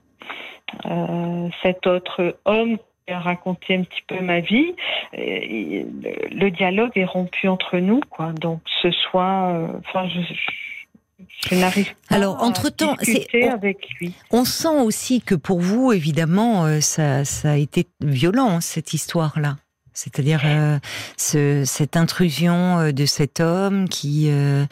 cet 1.63 1.87
autre 1.87 2.37
homme 2.45 2.77
a 3.09 3.21
raconté 3.21 3.77
un 3.77 3.83
petit 3.83 4.03
peu 4.07 4.21
ma 4.21 4.41
vie. 4.41 4.75
le 5.13 6.49
dialogue 6.51 6.93
est 6.97 7.05
rompu 7.05 7.49
entre 7.49 7.79
nous, 7.79 8.01
quoi. 8.11 8.33
Donc 8.33 8.61
ce 8.83 8.91
soir, 8.91 9.55
euh, 9.55 9.69
enfin, 9.79 10.09
je, 10.09 11.55
n'arrive 11.55 11.95
pas 12.09 12.17
Alors, 12.17 12.43
entre 12.43 12.69
temps, 12.69 12.97
on, 12.99 13.49
avec 13.51 13.89
lui. 14.01 14.13
On 14.31 14.45
sent 14.45 14.81
aussi 14.81 15.21
que 15.21 15.35
pour 15.35 15.61
vous, 15.61 15.93
évidemment, 15.93 16.65
euh, 16.65 16.81
ça, 16.81 17.25
ça 17.25 17.53
a 17.53 17.57
été 17.57 17.87
violent 18.01 18.61
cette 18.61 18.93
histoire-là. 18.93 19.57
C'est-à-dire 19.97 20.43
euh, 20.45 20.79
ce, 21.17 21.65
cette 21.65 21.97
intrusion 21.97 22.79
euh, 22.79 22.93
de 22.93 23.07
cet 23.07 23.41
homme 23.41 23.89
qui 23.89 24.27
euh, 24.29 24.67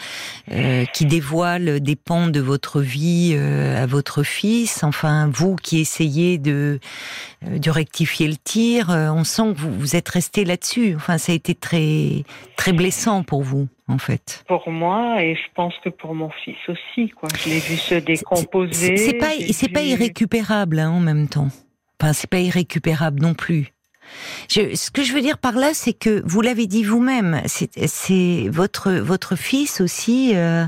euh, 0.52 0.84
qui 0.92 1.06
dévoile 1.06 1.80
des 1.80 1.96
pans 1.96 2.26
de 2.26 2.40
votre 2.40 2.82
vie 2.82 3.34
à 3.34 3.86
votre 3.86 4.22
fils. 4.22 4.84
Enfin, 4.84 5.30
vous 5.32 5.56
qui 5.56 5.80
essayez 5.80 6.36
de 6.36 6.78
de 7.42 7.70
rectifier 7.70 8.28
le 8.28 8.36
tir, 8.36 8.90
on 8.90 9.24
sent 9.24 9.54
que 9.54 9.58
vous, 9.58 9.72
vous 9.72 9.96
êtes 9.96 10.08
resté 10.08 10.44
là-dessus. 10.44 10.94
Enfin, 10.96 11.16
ça 11.16 11.32
a 11.32 11.34
été 11.34 11.54
très 11.54 12.24
très 12.56 12.72
blessant 12.72 13.22
pour 13.22 13.42
vous, 13.42 13.68
en 13.88 13.98
fait. 13.98 14.44
Pour 14.46 14.70
moi 14.70 15.22
et 15.22 15.34
je 15.34 15.52
pense 15.54 15.74
que 15.82 15.88
pour 15.88 16.14
mon 16.14 16.30
fils 16.44 16.56
aussi. 16.68 17.08
Quoi, 17.10 17.30
je 17.42 17.48
l'ai 17.48 17.60
vu 17.60 17.76
se 17.76 17.94
décomposer. 17.94 18.98
C'est 18.98 19.14
pas 19.14 19.32
c'est 19.52 19.72
pas 19.72 19.82
irrécupérable 19.82 20.78
hein, 20.78 20.90
en 20.90 21.00
même 21.00 21.28
temps. 21.28 21.48
Enfin, 22.00 22.12
c'est 22.12 22.28
pas 22.28 22.40
irrécupérable 22.40 23.20
non 23.20 23.32
plus. 23.34 23.73
Je, 24.50 24.74
ce 24.74 24.90
que 24.90 25.02
je 25.02 25.12
veux 25.12 25.20
dire 25.20 25.38
par 25.38 25.54
là, 25.54 25.70
c'est 25.74 25.92
que 25.92 26.22
vous 26.26 26.40
l'avez 26.40 26.66
dit 26.66 26.84
vous-même, 26.84 27.42
c'est 27.46 28.48
votre 28.48 28.92
votre 28.92 29.36
fils 29.36 29.80
aussi. 29.80 30.32
Euh, 30.34 30.66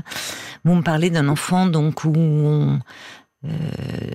vous 0.65 0.75
me 0.75 0.81
parlez 0.81 1.09
d'un 1.09 1.27
enfant 1.27 1.67
donc 1.67 2.03
où 2.03 2.13
on, 2.15 2.79
euh, 3.45 3.49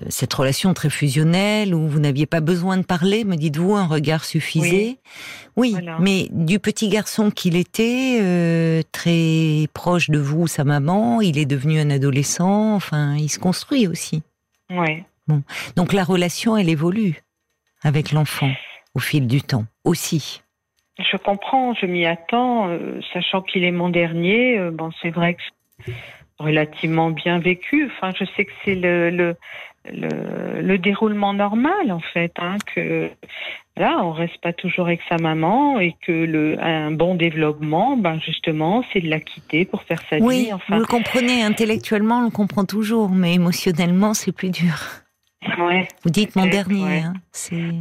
cette 0.09 0.33
relation 0.33 0.73
très 0.73 0.89
fusionnelle 0.89 1.73
où 1.73 1.87
vous 1.87 1.99
n'aviez 1.99 2.25
pas 2.25 2.41
besoin 2.41 2.77
de 2.77 2.83
parler, 2.83 3.23
me 3.23 3.35
dites-vous, 3.35 3.75
un 3.75 3.85
regard 3.85 4.25
suffisait. 4.25 4.97
Oui, 5.55 5.75
mais 5.99 6.27
du 6.31 6.59
petit 6.59 6.89
garçon 6.89 7.31
qu'il 7.31 7.55
était, 7.55 8.19
euh, 8.21 8.81
très 8.91 9.67
proche 9.73 10.09
de 10.09 10.19
vous, 10.19 10.47
sa 10.47 10.65
maman, 10.65 11.21
il 11.21 11.37
est 11.37 11.45
devenu 11.45 11.79
un 11.79 11.89
adolescent. 11.89 12.75
Enfin, 12.75 13.15
il 13.15 13.29
se 13.29 13.39
construit 13.39 13.87
aussi. 13.87 14.23
Oui. 14.69 15.03
Bon, 15.27 15.41
donc 15.77 15.93
la 15.93 16.03
relation, 16.03 16.57
elle 16.57 16.69
évolue 16.69 17.23
avec 17.81 18.11
l'enfant 18.11 18.51
au 18.95 18.99
fil 18.99 19.27
du 19.27 19.41
temps 19.41 19.65
aussi. 19.83 20.41
Je 20.99 21.17
comprends, 21.17 21.73
je 21.73 21.85
m'y 21.85 22.05
attends, 22.05 22.69
euh, 22.69 22.99
sachant 23.13 23.41
qu'il 23.41 23.63
est 23.63 23.71
mon 23.71 23.89
dernier. 23.89 24.59
Euh, 24.59 24.71
bon, 24.71 24.91
c'est 25.01 25.09
vrai 25.09 25.35
que 25.35 25.91
relativement 26.37 27.09
bien 27.09 27.39
vécu. 27.39 27.89
Enfin, 27.91 28.11
je 28.17 28.25
sais 28.35 28.45
que 28.45 28.51
c'est 28.63 28.75
le, 28.75 29.09
le, 29.09 29.35
le, 30.61 30.77
déroulement 30.77 31.33
normal 31.33 31.91
en 31.91 31.99
fait, 31.99 32.33
hein, 32.37 32.57
que 32.75 33.09
là, 33.75 33.99
on 34.03 34.11
reste 34.11 34.37
pas 34.41 34.53
toujours 34.53 34.85
avec 34.87 35.01
sa 35.09 35.17
maman 35.17 35.79
et 35.79 35.95
que 36.05 36.11
le 36.11 36.61
un 36.63 36.91
bon 36.91 37.15
développement, 37.15 37.97
ben 37.97 38.19
justement, 38.19 38.83
c'est 38.93 39.01
de 39.01 39.09
la 39.09 39.19
quitter 39.19 39.65
pour 39.65 39.83
faire 39.83 40.01
sa 40.09 40.17
vie. 40.17 40.53
Enfin, 40.53 40.75
vous 40.75 40.81
le 40.81 40.85
comprenez 40.85 41.43
intellectuellement, 41.43 42.19
on 42.19 42.25
le 42.25 42.29
comprend 42.31 42.65
toujours, 42.65 43.09
mais 43.09 43.33
émotionnellement, 43.33 44.13
c'est 44.13 44.31
plus 44.31 44.51
dur. 44.51 44.75
Ouais. 45.57 45.87
Vous 46.03 46.09
dites 46.09 46.35
mon 46.35 46.45
dernier, 46.45 46.99
hein, 46.99 47.13
c'est. 47.31 47.73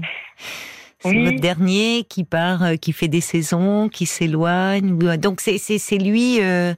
C'est 1.02 1.24
votre 1.24 1.40
dernier 1.40 2.04
qui 2.08 2.24
part, 2.24 2.62
euh, 2.62 2.76
qui 2.76 2.92
fait 2.92 3.08
des 3.08 3.20
saisons, 3.20 3.88
qui 3.88 4.06
s'éloigne. 4.06 4.96
Donc 5.18 5.40
c'est 5.40 5.58
c'est 5.58 5.98
lui 5.98 6.40
euh, 6.40 6.74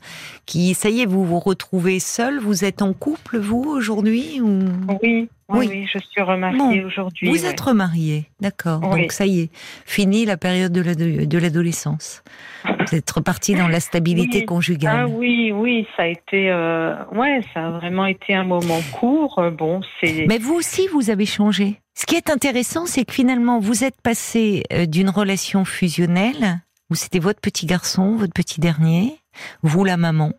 qui, 0.46 0.74
ça 0.74 0.88
y 0.88 1.02
est, 1.02 1.06
vous 1.06 1.24
vous 1.24 1.40
retrouvez 1.40 1.98
seul. 2.00 2.38
Vous 2.38 2.64
êtes 2.64 2.82
en 2.82 2.92
couple 2.92 3.38
vous 3.38 3.64
aujourd'hui 3.64 4.40
ou? 4.40 4.60
Oui. 5.02 5.28
Oui, 5.50 5.86
je 5.92 5.98
suis 5.98 6.22
remariée 6.22 6.82
aujourd'hui. 6.84 7.28
Vous 7.28 7.44
êtes 7.44 7.60
remariée, 7.60 8.24
d'accord. 8.40 8.80
Donc 8.80 9.12
ça 9.12 9.26
y 9.26 9.40
est, 9.40 9.50
fini 9.84 10.24
la 10.24 10.38
période 10.38 10.72
de 10.72 11.38
l'adolescence. 11.38 12.24
Vous 12.64 12.94
êtes 12.96 13.10
reparti 13.10 13.54
dans 13.54 13.68
la 13.68 13.80
stabilité 13.80 14.46
conjugale. 14.46 15.04
Ah 15.04 15.06
oui, 15.06 15.52
oui, 15.52 15.86
ça 15.96 16.04
a 16.04 16.06
été, 16.06 16.50
euh, 16.50 16.94
ouais, 17.12 17.40
ça 17.52 17.66
a 17.66 17.70
vraiment 17.72 18.06
été 18.06 18.34
un 18.34 18.44
moment 18.44 18.80
court. 18.98 19.42
Bon, 19.52 19.82
c'est. 20.00 20.24
Mais 20.28 20.38
vous 20.38 20.54
aussi, 20.54 20.88
vous 20.92 21.10
avez 21.10 21.26
changé. 21.26 21.78
Ce 21.94 22.06
qui 22.06 22.16
est 22.16 22.30
intéressant, 22.30 22.86
c'est 22.86 23.04
que 23.04 23.12
finalement, 23.12 23.60
vous 23.60 23.84
êtes 23.84 24.00
passé 24.00 24.64
euh, 24.72 24.86
d'une 24.86 25.10
relation 25.10 25.64
fusionnelle 25.64 26.60
où 26.90 26.94
c'était 26.94 27.20
votre 27.20 27.40
petit 27.40 27.66
garçon, 27.66 28.16
votre 28.16 28.32
petit 28.32 28.60
dernier, 28.60 29.20
vous 29.62 29.84
la 29.84 29.96
maman, 29.96 30.32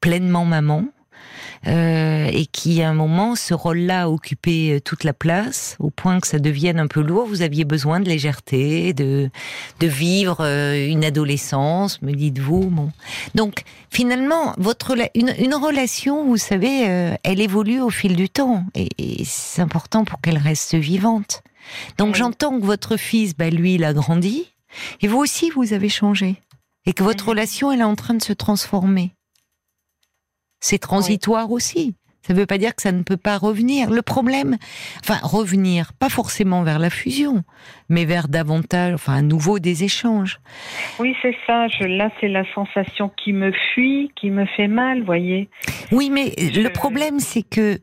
pleinement 0.00 0.44
maman, 0.44 0.86
euh, 1.66 2.28
et 2.32 2.46
qui 2.46 2.82
à 2.82 2.90
un 2.90 2.94
moment 2.94 3.34
ce 3.34 3.54
rôle-là 3.54 4.02
a 4.02 4.08
occupé 4.08 4.74
euh, 4.74 4.80
toute 4.80 5.04
la 5.04 5.12
place 5.12 5.76
au 5.78 5.90
point 5.90 6.20
que 6.20 6.26
ça 6.26 6.38
devienne 6.38 6.78
un 6.78 6.86
peu 6.86 7.00
lourd. 7.00 7.26
Vous 7.26 7.42
aviez 7.42 7.64
besoin 7.64 8.00
de 8.00 8.08
légèreté, 8.08 8.92
de 8.92 9.30
de 9.80 9.86
vivre 9.86 10.38
euh, 10.40 10.86
une 10.86 11.04
adolescence, 11.04 12.00
me 12.02 12.12
dites-vous. 12.12 12.70
Bon, 12.70 12.90
donc 13.34 13.62
finalement 13.90 14.54
votre 14.58 14.94
une, 15.14 15.34
une 15.38 15.54
relation, 15.54 16.24
vous 16.24 16.36
savez, 16.36 17.16
elle 17.22 17.40
évolue 17.40 17.80
au 17.80 17.90
fil 17.90 18.16
du 18.16 18.28
temps 18.28 18.64
et, 18.74 18.88
c'est 19.24 19.62
important 19.62 20.04
pour 20.04 20.20
qu'elle 20.20 20.38
reste 20.38 20.74
vivante. 20.74 21.42
Donc 21.98 22.14
j'entends 22.14 22.60
que 22.60 22.64
votre 22.64 22.96
fils, 22.96 23.36
bah, 23.36 23.50
lui, 23.50 23.74
il 23.74 23.84
a 23.84 23.92
grandi 23.92 24.52
et 25.00 25.08
vous 25.08 25.18
aussi 25.18 25.50
vous 25.50 25.72
avez 25.72 25.88
changé 25.88 26.42
et 26.84 26.92
que 26.92 27.02
votre 27.02 27.28
relation 27.28 27.72
elle 27.72 27.80
est 27.80 27.84
en 27.84 27.96
train 27.96 28.14
de 28.14 28.22
se 28.22 28.32
transformer 28.32 29.15
c'est 30.60 30.78
transitoire 30.78 31.50
aussi. 31.50 31.94
Ça 32.26 32.34
ne 32.34 32.40
veut 32.40 32.46
pas 32.46 32.58
dire 32.58 32.74
que 32.74 32.82
ça 32.82 32.90
ne 32.90 33.02
peut 33.02 33.16
pas 33.16 33.38
revenir. 33.38 33.88
Le 33.88 34.02
problème, 34.02 34.56
enfin 35.00 35.18
revenir, 35.22 35.92
pas 35.92 36.08
forcément 36.08 36.64
vers 36.64 36.80
la 36.80 36.90
fusion, 36.90 37.44
mais 37.88 38.04
vers 38.04 38.26
davantage, 38.26 38.94
enfin 38.94 39.14
à 39.14 39.22
nouveau 39.22 39.60
des 39.60 39.84
échanges. 39.84 40.40
Oui, 40.98 41.14
c'est 41.22 41.36
ça. 41.46 41.68
Je, 41.68 41.84
là, 41.84 42.10
c'est 42.20 42.26
la 42.26 42.42
sensation 42.52 43.10
qui 43.10 43.32
me 43.32 43.52
fuit, 43.52 44.10
qui 44.16 44.30
me 44.30 44.44
fait 44.44 44.66
mal, 44.66 45.04
voyez. 45.04 45.48
Oui, 45.92 46.10
mais 46.10 46.34
le 46.36 46.68
problème, 46.70 47.20
c'est 47.20 47.44
que 47.48 47.78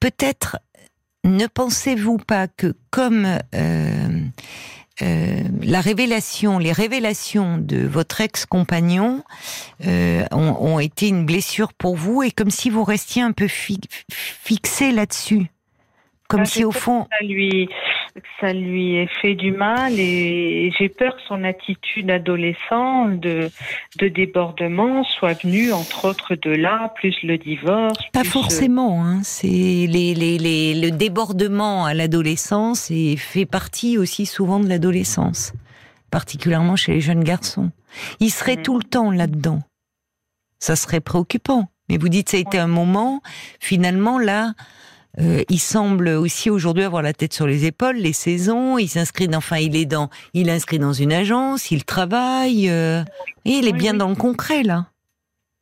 peut-être 0.00 0.56
ne 1.24 1.46
pensez-vous 1.46 2.16
pas 2.16 2.48
que 2.48 2.74
comme 2.90 3.26
euh, 3.54 4.20
euh, 5.02 5.42
la 5.62 5.80
révélation, 5.80 6.58
les 6.58 6.70
révélations 6.70 7.58
de 7.58 7.84
votre 7.84 8.20
ex-compagnon 8.20 9.24
euh, 9.86 10.24
ont, 10.30 10.78
été 10.78 11.08
une 11.08 11.26
blessure 11.26 11.72
pour 11.72 11.96
vous 11.96 12.22
et 12.22 12.30
comme 12.30 12.50
si 12.50 12.70
vous 12.70 12.84
restiez 12.84 13.22
un 13.22 13.32
peu 13.32 13.48
fixé 13.48 14.92
là-dessus, 14.92 15.46
comme 16.28 16.40
bah, 16.40 16.46
si 16.46 16.64
au 16.64 16.70
fond 16.70 17.08
lui 17.22 17.68
ça 18.40 18.52
lui 18.52 18.96
ait 18.96 19.08
fait 19.20 19.34
du 19.34 19.50
mal 19.50 19.98
et 19.98 20.72
j'ai 20.78 20.88
peur 20.88 21.16
que 21.16 21.22
son 21.26 21.42
attitude 21.42 22.10
adolescent 22.10 23.06
de, 23.08 23.50
de 23.98 24.08
débordement 24.08 25.02
soit 25.02 25.42
venue 25.42 25.72
entre 25.72 26.08
autres 26.08 26.36
de 26.36 26.50
là, 26.50 26.92
plus 26.94 27.16
le 27.24 27.38
divorce. 27.38 27.98
Pas 28.12 28.24
forcément, 28.24 29.04
hein. 29.04 29.20
c'est 29.24 29.48
les, 29.48 30.14
les, 30.14 30.38
les, 30.38 30.74
le 30.74 30.90
débordement 30.90 31.84
à 31.84 31.94
l'adolescence 31.94 32.90
et 32.90 33.16
fait 33.16 33.46
partie 33.46 33.98
aussi 33.98 34.26
souvent 34.26 34.60
de 34.60 34.68
l'adolescence, 34.68 35.52
particulièrement 36.10 36.76
chez 36.76 36.92
les 36.94 37.00
jeunes 37.00 37.24
garçons. 37.24 37.70
Il 38.20 38.30
serait 38.30 38.56
mm. 38.56 38.62
tout 38.62 38.78
le 38.78 38.84
temps 38.84 39.10
là-dedans. 39.10 39.60
Ça 40.60 40.76
serait 40.76 41.00
préoccupant. 41.00 41.68
Mais 41.88 41.98
vous 41.98 42.08
dites, 42.08 42.30
ça 42.30 42.38
a 42.38 42.40
été 42.40 42.58
un 42.58 42.66
moment, 42.66 43.20
finalement, 43.60 44.18
là, 44.18 44.54
euh, 45.20 45.42
il 45.48 45.58
semble 45.58 46.08
aussi 46.08 46.50
aujourd'hui 46.50 46.84
avoir 46.84 47.02
la 47.02 47.12
tête 47.12 47.32
sur 47.32 47.46
les 47.46 47.66
épaules, 47.66 47.96
les 47.96 48.12
saisons. 48.12 48.78
Il 48.78 48.88
s'inscrit, 48.88 49.28
enfin, 49.34 49.58
il 49.58 49.76
est 49.76 49.86
dans, 49.86 50.08
il 50.32 50.48
est 50.48 50.52
inscrit 50.52 50.78
dans 50.78 50.92
une 50.92 51.12
agence, 51.12 51.70
il 51.70 51.84
travaille, 51.84 52.68
euh, 52.68 53.02
et 53.44 53.50
il 53.50 53.68
est 53.68 53.72
bien 53.72 53.94
dans 53.94 54.08
le 54.08 54.16
concret 54.16 54.62
là. 54.62 54.86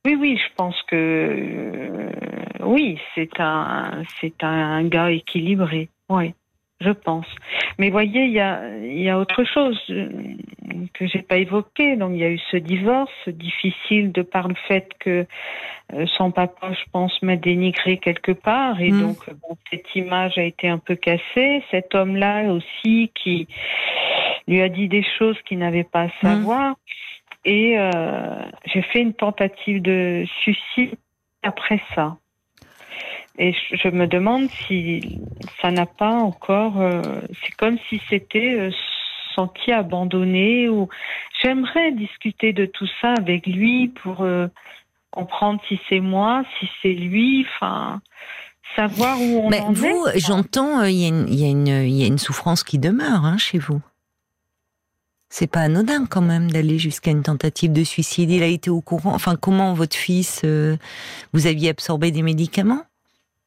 Oui, 0.04 0.16
oui, 0.18 0.37
je 0.37 0.54
pense 0.56 0.75
que 0.88 0.97
euh, 0.97 2.11
oui, 2.64 2.99
c'est 3.14 3.38
un, 3.38 4.02
c'est 4.21 4.42
un 4.42 4.85
gars 4.85 5.11
équilibré. 5.11 5.88
Oui 6.09 6.35
je 6.83 6.91
pense. 6.91 7.27
Mais 7.79 7.91
voyez, 7.91 8.25
il 8.25 8.33
y 8.33 8.41
a, 8.41 8.77
y 8.79 9.09
a 9.09 9.19
autre 9.19 9.45
chose 9.45 9.81
euh, 9.91 10.09
que 10.95 11.07
j'ai 11.07 11.23
pas 11.23 11.37
évoqué. 11.37 11.97
Donc 11.97 12.12
il 12.12 12.19
y 12.19 12.25
a 12.25 12.31
eu 12.31 12.41
ce 12.51 12.57
divorce 12.57 13.29
difficile 13.29 14.12
de 14.12 14.23
par 14.23 14.49
le 14.49 14.55
fait 14.69 14.89
que 14.99 15.27
euh, 15.95 16.07
son 16.17 16.31
papa, 16.31 16.73
je 16.73 16.91
pense, 16.93 17.21
m'a 17.23 17.37
dénigré 17.37 17.99
quelque 17.99 18.33
part 18.33 18.81
et 18.81 18.91
mm. 18.91 19.01
donc 19.01 19.17
cette 19.71 19.95
image 19.95 20.39
a 20.39 20.43
été 20.43 20.69
un 20.69 20.79
peu 20.79 20.97
cassée. 20.97 21.62
Cet 21.71 21.95
homme-là 21.95 22.53
aussi 22.53 23.11
qui 23.15 23.47
lui 24.49 24.61
a 24.61 24.69
dit 24.69 24.89
des 24.89 25.05
choses 25.19 25.37
qu'il 25.43 25.59
n'avait 25.59 25.85
pas 25.85 26.03
à 26.03 26.07
mm. 26.07 26.12
savoir. 26.23 26.77
Et 27.45 27.79
euh, 27.79 27.91
j'ai 28.67 28.83
fait 28.83 29.01
une 29.01 29.15
tentative 29.15 29.83
de 29.83 30.25
suicide 30.43 30.95
après 31.43 31.81
ça. 31.95 32.17
Et 33.39 33.55
je 33.71 33.89
me 33.89 34.07
demande 34.07 34.49
si 34.51 35.21
ça 35.61 35.71
n'a 35.71 35.87
pas 35.87 36.12
encore. 36.12 36.81
Euh, 36.81 37.03
c'est 37.43 37.53
comme 37.57 37.79
si 37.89 38.01
c'était 38.11 38.57
euh, 38.59 38.71
senti 39.35 39.73
abandonné. 39.73 40.69
Ou 40.69 40.89
j'aimerais 41.41 41.93
discuter 41.93 42.53
de 42.53 42.67
tout 42.67 42.89
ça 43.01 43.15
avec 43.15 43.47
lui 43.47 43.89
pour 43.89 44.21
euh, 44.21 44.49
comprendre 45.11 45.61
si 45.67 45.81
c'est 45.89 46.01
moi, 46.01 46.43
si 46.59 46.69
c'est 46.83 46.93
lui. 46.93 47.47
Enfin, 47.55 48.03
savoir 48.77 49.19
où 49.19 49.47
on 49.47 49.49
Mais 49.49 49.62
vous, 49.71 50.07
j'entends, 50.17 50.83
il 50.83 50.93
y, 50.93 51.09
y, 51.09 51.91
y, 51.91 52.05
a 52.05 52.07
une 52.07 52.19
souffrance 52.19 52.62
qui 52.62 52.79
demeure 52.79 53.25
hein, 53.25 53.39
chez 53.39 53.59
vous. 53.59 53.81
C'est 55.31 55.51
pas 55.51 55.61
anodin 55.61 56.05
quand 56.05 56.21
même 56.21 56.51
d'aller 56.51 56.79
jusqu'à 56.79 57.11
une 57.11 57.23
tentative 57.23 57.73
de 57.73 57.85
suicide. 57.85 58.31
Il 58.31 58.43
a 58.43 58.47
été 58.47 58.69
au 58.69 58.83
courant. 58.83 59.15
Enfin, 59.15 59.37
comment 59.37 59.73
votre 59.73 59.97
fils, 59.97 60.45
vous 61.33 61.47
aviez 61.47 61.71
absorbé 61.71 62.11
des 62.11 62.21
médicaments? 62.21 62.85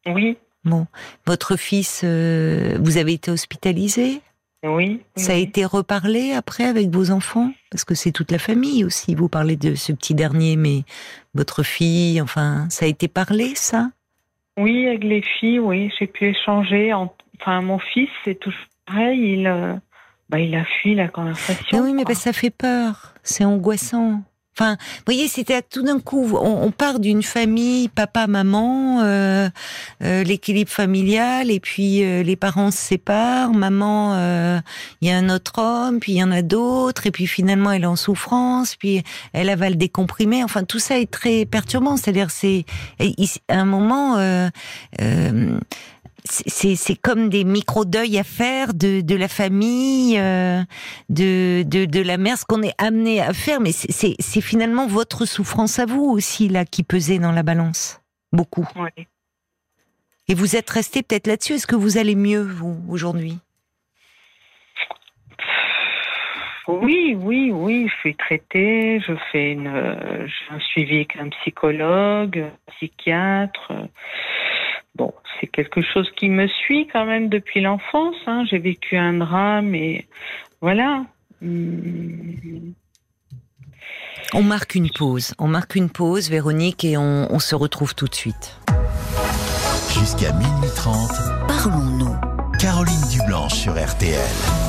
Oui. 0.08 0.38
Bon, 0.64 0.88
votre 1.28 1.58
fils, 1.58 2.02
euh, 2.04 2.78
vous 2.82 2.98
avez 2.98 3.14
été 3.14 3.30
hospitalisé? 3.30 4.22
Oui, 4.64 5.02
Ça 5.16 5.34
a 5.34 5.36
été 5.36 5.64
reparlé 5.64 6.34
après 6.34 6.64
avec 6.64 6.90
vos 6.90 7.12
enfants? 7.12 7.52
Parce 7.70 7.86
que 7.86 7.94
c'est 7.94 8.12
toute 8.12 8.32
la 8.32 8.40
famille 8.40 8.84
aussi. 8.84 9.14
Vous 9.14 9.30
parlez 9.30 9.58
de 9.58 9.76
ce 9.76 9.92
petit 9.94 10.16
dernier, 10.16 10.56
mais 10.56 10.82
votre 11.36 11.62
fille, 11.62 12.20
enfin, 12.20 12.66
ça 12.72 12.86
a 12.86 12.88
été 12.88 13.08
parlé, 13.08 13.54
ça? 13.54 13.92
Oui, 14.58 14.88
avec 14.88 15.04
les 15.04 15.22
filles, 15.22 15.60
oui. 15.60 15.92
J'ai 16.00 16.08
pu 16.08 16.30
échanger. 16.30 16.92
Enfin, 16.94 17.62
mon 17.62 17.78
fils, 17.78 18.10
c'est 18.24 18.40
tout 18.40 18.54
pareil. 18.88 19.34
Il, 19.34 19.46
euh, 19.46 19.76
bah, 20.30 20.40
il 20.40 20.56
a 20.56 20.66
fui 20.82 20.96
la 20.96 21.10
conversation. 21.10 21.82
oui, 21.84 21.94
mais 21.94 22.16
ça 22.16 22.34
fait 22.34 22.50
peur. 22.50 23.14
C'est 23.22 23.46
angoissant. 23.46 24.24
Enfin, 24.58 24.78
vous 24.80 25.04
voyez, 25.06 25.28
c'était 25.28 25.62
tout 25.62 25.82
d'un 25.82 26.00
coup, 26.00 26.32
on, 26.34 26.72
part 26.72 27.02
d'une 27.02 27.24
famille, 27.24 27.90
papa, 27.90 28.26
maman, 28.26 29.02
euh, 29.04 29.50
euh, 30.02 30.24
l'équilibre 30.24 30.72
familial, 30.72 31.52
et 31.52 31.60
puis 31.60 32.06
euh, 32.06 32.24
les 32.24 32.38
parents 32.38 32.72
se 32.72 32.78
séparent, 32.78 33.54
maman, 33.54 34.16
il 35.02 35.10
y 35.10 35.12
a 35.12 35.18
un 35.18 35.30
autre 35.30 35.60
homme, 35.60 36.00
puis 36.00 36.14
il 36.14 36.20
y 36.20 36.24
en 36.24 36.32
a 36.32 36.42
d'autres, 36.42 37.06
et 37.06 37.12
puis 37.12 37.28
finalement 37.28 37.72
elle 37.74 37.84
est 37.84 37.88
en 37.88 37.98
souffrance, 37.98 38.78
puis 38.78 39.04
elle 39.34 39.50
avale 39.50 39.76
des 39.76 39.90
comprimés. 39.90 40.42
Enfin, 40.44 40.64
tout 40.64 40.80
ça 40.80 41.00
est 41.00 41.12
très 41.12 41.46
perturbant. 41.46 41.98
C'est-à-dire, 41.98 42.32
c'est 42.32 42.66
à 43.50 43.60
un 43.60 43.66
moment 43.66 44.18
c'est 46.28 46.96
comme 46.96 47.30
des 47.30 47.44
micro-deuils 47.44 48.18
à 48.18 48.24
faire 48.24 48.74
de, 48.74 49.02
de 49.02 49.16
la 49.16 49.28
famille, 49.28 50.20
euh, 50.20 50.62
de, 51.10 51.64
de, 51.64 51.86
de, 51.86 52.02
la 52.02 52.18
mère, 52.18 52.38
ce 52.38 52.46
qu'on 52.46 52.64
est 52.64 52.74
amené 52.78 53.22
à 53.22 53.34
faire, 53.34 53.62
mais 53.62 53.72
c'est 53.72 54.42
finalement 54.42 54.88
votre 54.88 55.26
souffrance 55.26 55.80
à 55.80 55.86
vous 55.86 56.04
aussi, 56.04 56.48
là, 56.50 56.66
qui 56.66 56.84
pesait 56.84 57.20
dans 57.20 57.32
la 57.32 57.44
balance. 57.44 58.02
Beaucoup. 58.32 58.68
Oui. 58.76 59.08
Et 60.28 60.34
vous 60.34 60.56
êtes 60.56 60.70
resté 60.70 61.04
peut-être 61.04 61.28
là-dessus. 61.28 61.54
Est-ce 61.54 61.68
que 61.68 61.76
vous 61.76 61.98
allez 61.98 62.16
mieux, 62.16 62.42
vous, 62.42 62.82
aujourd'hui? 62.90 63.38
Oui, 66.68 67.16
oui, 67.20 67.52
oui, 67.54 67.88
je 67.88 67.96
suis 68.00 68.16
traitée, 68.16 69.00
je 69.08 69.14
fais 69.32 69.52
une, 69.52 69.68
un 69.68 70.60
suivi 70.72 70.96
avec 70.96 71.16
un 71.16 71.30
psychologue, 71.30 72.40
un 72.40 72.72
psychiatre. 72.72 73.72
Bon, 74.96 75.14
c'est 75.40 75.48
quelque 75.48 75.82
chose 75.82 76.10
qui 76.16 76.30
me 76.30 76.48
suit 76.48 76.88
quand 76.92 77.06
même 77.06 77.30
depuis 77.30 77.62
l'enfance. 77.62 78.16
Hein. 78.28 78.46
J'ai 78.50 78.60
vécu 78.60 78.96
un 78.98 79.14
drame 79.14 79.76
et 79.76 80.08
voilà. 80.62 81.06
On 84.34 84.44
marque 84.44 84.76
une 84.76 84.90
pause. 84.90 85.34
On 85.38 85.48
marque 85.48 85.76
une 85.76 85.90
pause, 85.90 86.30
Véronique, 86.30 86.84
et 86.86 86.98
on, 86.98 87.28
on 87.32 87.40
se 87.40 87.56
retrouve 87.56 87.94
tout 87.94 88.08
de 88.08 88.16
suite. 88.16 88.58
Jusqu'à 89.94 90.34
minuit 90.34 90.70
30, 90.76 91.48
parlons-nous. 91.48 92.16
Caroline 92.60 93.10
Dublanche 93.12 93.54
sur 93.54 93.74
RTL. 93.74 94.65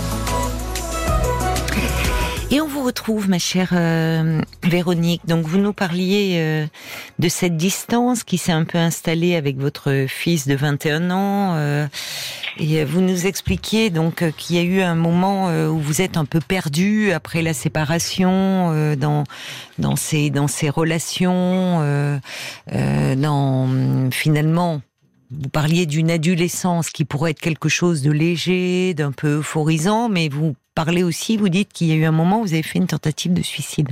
Et 2.53 2.61
on 2.61 2.69
vous 2.69 2.85
retrouve, 2.85 3.29
ma 3.29 3.41
chère 3.41 3.71
euh, 3.73 4.41
Véronique. 4.63 5.27
Donc, 5.27 5.47
vous 5.47 5.59
nous 5.59 5.73
parliez 5.73 6.37
euh, 6.37 6.67
de 7.19 7.29
cette 7.29 7.57
distance 7.57 8.23
qui 8.23 8.39
s'est 8.39 8.53
un 8.53 8.63
peu 8.63 8.79
installée 8.79 9.35
avec 9.35 9.59
votre 9.59 10.05
fils 10.07 10.47
de 10.47 10.55
21 10.55 11.11
ans. 11.11 11.55
Euh, 11.57 11.89
et 12.59 12.85
vous 12.85 13.01
nous 13.01 13.27
expliquiez 13.27 13.91
donc 13.91 14.23
qu'il 14.37 14.57
y 14.57 14.59
a 14.61 14.63
eu 14.63 14.81
un 14.81 14.95
moment 14.95 15.49
où 15.69 15.79
vous 15.79 16.01
êtes 16.01 16.17
un 16.17 16.25
peu 16.25 16.41
perdu 16.41 17.13
après 17.13 17.43
la 17.43 17.53
séparation 17.53 18.97
dans 18.97 19.25
dans 19.79 19.95
ces 19.95 20.31
dans 20.31 20.49
ces 20.49 20.71
relations, 20.71 21.83
dans 22.73 24.11
finalement 24.11 24.81
vous 25.31 25.51
parliez 25.51 25.85
d'une 25.85 26.11
adolescence 26.11 26.89
qui 26.89 27.05
pourrait 27.05 27.33
être 27.33 27.41
quelque 27.41 27.69
chose 27.69 28.01
de 28.01 28.11
léger, 28.11 28.95
d'un 28.95 29.13
peu 29.13 29.41
euphorisant, 29.41 30.09
mais 30.09 30.31
vous 30.31 30.55
parlez 30.77 31.03
aussi, 31.03 31.37
vous 31.37 31.49
dites 31.49 31.73
qu'il 31.73 31.89
y 31.89 31.93
a 31.93 31.97
eu 31.97 32.05
un 32.05 32.13
moment 32.13 32.39
où 32.39 32.43
vous 32.43 32.53
avez 32.53 32.63
fait 32.63 32.79
une 32.79 32.87
tentative 32.87 33.33
de 33.33 33.43
suicide. 33.43 33.91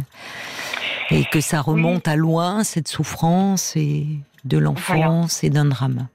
Et 1.10 1.24
que 1.24 1.40
ça 1.40 1.60
remonte 1.60 2.06
à 2.06 2.14
loin, 2.14 2.62
cette 2.62 2.88
souffrance 2.88 3.74
et 3.76 4.06
de 4.44 4.58
l'enfance 4.58 5.42
et 5.42 5.50
d'un 5.50 5.64
drame. 5.64 6.06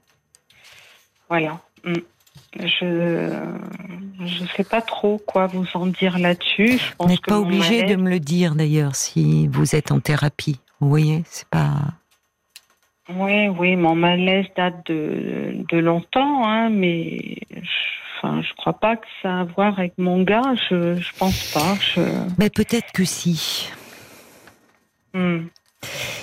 Voilà. 1.28 1.60
Mm. 1.84 1.94
Je 2.58 2.84
ne 4.42 4.46
sais 4.56 4.64
pas 4.64 4.80
trop 4.80 5.18
quoi 5.24 5.46
vous 5.46 5.66
en 5.74 5.86
dire 5.86 6.18
là-dessus. 6.18 6.80
Vous 6.98 7.06
n'êtes 7.06 7.22
pas 7.22 7.38
obligé 7.38 7.84
de 7.84 7.94
me 7.94 8.10
le 8.10 8.18
dire 8.18 8.56
d'ailleurs 8.56 8.96
si 8.96 9.46
vous 9.46 9.76
êtes 9.76 9.92
en 9.92 10.00
thérapie. 10.00 10.58
Vous 10.80 10.88
voyez, 10.88 11.22
c'est 11.26 11.46
pas. 11.48 11.76
Oui, 13.08 13.48
oui, 13.48 13.76
mon 13.76 13.94
malaise 13.94 14.46
date 14.56 14.86
de, 14.86 15.64
de 15.68 15.78
longtemps, 15.78 16.48
hein, 16.48 16.70
mais 16.70 17.36
Enfin, 18.22 18.42
je 18.42 18.52
crois 18.54 18.74
pas 18.74 18.96
que 18.96 19.06
ça 19.22 19.38
a 19.38 19.40
à 19.40 19.44
voir 19.44 19.78
avec 19.78 19.94
mon 19.96 20.22
gars. 20.22 20.54
Je, 20.68 20.96
je 20.96 21.12
pense 21.16 21.52
pas. 21.52 21.74
Mais 22.38 22.50
peut-être 22.50 22.92
que 22.92 23.04
si. 23.04 23.70
Hmm. 25.14 25.46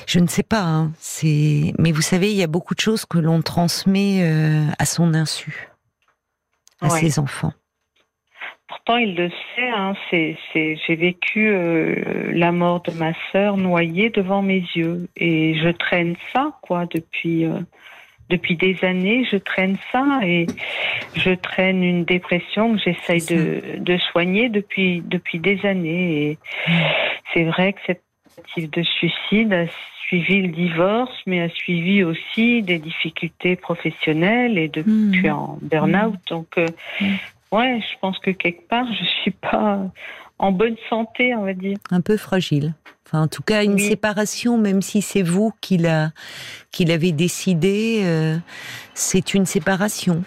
Je 0.05 0.19
ne 0.19 0.27
sais 0.27 0.43
pas. 0.43 0.61
Hein. 0.61 0.91
C'est, 0.99 1.73
mais 1.79 1.91
vous 1.91 2.03
savez, 2.03 2.31
il 2.31 2.37
y 2.37 2.43
a 2.43 2.47
beaucoup 2.47 2.75
de 2.75 2.79
choses 2.79 3.05
que 3.05 3.17
l'on 3.17 3.41
transmet 3.41 4.21
euh, 4.21 4.65
à 4.77 4.85
son 4.85 5.13
insu 5.13 5.69
à 6.79 6.89
ses 6.89 7.17
enfants. 7.17 7.53
Pourtant, 8.67 8.97
il 8.97 9.15
le 9.15 9.29
sait. 9.29 9.69
Hein, 9.69 9.95
c'est, 10.11 10.37
j'ai 10.53 10.95
vécu 10.95 11.49
euh, 11.49 12.31
la 12.33 12.51
mort 12.51 12.81
de 12.81 12.91
ma 12.91 13.13
sœur 13.31 13.57
noyée 13.57 14.11
devant 14.11 14.43
mes 14.43 14.63
yeux, 14.75 15.07
et 15.15 15.55
je 15.55 15.69
traîne 15.69 16.15
ça, 16.33 16.51
quoi, 16.61 16.85
depuis 16.85 17.45
euh, 17.45 17.59
depuis 18.29 18.55
des 18.55 18.77
années. 18.83 19.25
Je 19.31 19.37
traîne 19.37 19.77
ça 19.91 20.19
et 20.23 20.47
je 21.15 21.31
traîne 21.31 21.83
une 21.83 22.05
dépression 22.05 22.73
que 22.75 22.81
j'essaye 22.81 23.25
de, 23.25 23.79
de 23.79 23.97
soigner 23.97 24.49
depuis 24.49 25.01
depuis 25.05 25.39
des 25.39 25.65
années. 25.65 26.31
Et 26.31 26.37
c'est 27.33 27.43
vrai 27.43 27.73
que 27.73 27.79
cette 27.87 28.03
tentative 28.35 28.69
de 28.69 28.83
suicide 28.83 29.53
a 29.53 29.65
suivi 30.07 30.41
le 30.41 30.49
divorce, 30.49 31.15
mais 31.25 31.41
a 31.41 31.49
suivi 31.49 32.03
aussi 32.03 32.61
des 32.61 32.79
difficultés 32.79 33.55
professionnelles 33.55 34.57
et 34.57 34.69
depuis 34.69 35.27
mmh. 35.27 35.33
en 35.33 35.59
burn-out. 35.61 36.15
Donc, 36.29 36.47
euh, 36.57 36.67
mmh. 37.01 37.05
Ouais, 37.51 37.79
je 37.81 37.97
pense 37.99 38.19
que 38.19 38.31
quelque 38.31 38.67
part, 38.67 38.85
je 38.91 39.05
suis 39.21 39.31
pas 39.31 39.79
en 40.39 40.51
bonne 40.51 40.75
santé, 40.89 41.33
on 41.35 41.43
va 41.43 41.53
dire. 41.53 41.77
Un 41.91 42.01
peu 42.01 42.17
fragile. 42.17 42.73
Enfin, 43.07 43.21
en 43.21 43.27
tout 43.27 43.41
cas, 43.41 43.63
une 43.63 43.79
séparation, 43.79 44.57
même 44.57 44.81
si 44.81 45.01
c'est 45.01 45.21
vous 45.21 45.53
qui 45.61 45.77
l'avez 45.77 47.11
décidé, 47.13 48.01
euh, 48.03 48.37
c'est 48.93 49.33
une 49.33 49.45
séparation. 49.45 50.23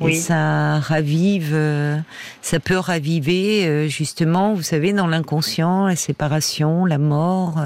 Oui. 0.00 0.12
Et 0.12 0.14
ça 0.16 0.78
ravive, 0.78 1.52
euh, 1.54 1.98
ça 2.42 2.60
peut 2.60 2.76
raviver 2.76 3.66
euh, 3.66 3.88
justement, 3.88 4.52
vous 4.52 4.62
savez, 4.62 4.92
dans 4.92 5.06
l'inconscient, 5.06 5.86
la 5.86 5.96
séparation, 5.96 6.84
la 6.84 6.98
mort, 6.98 7.62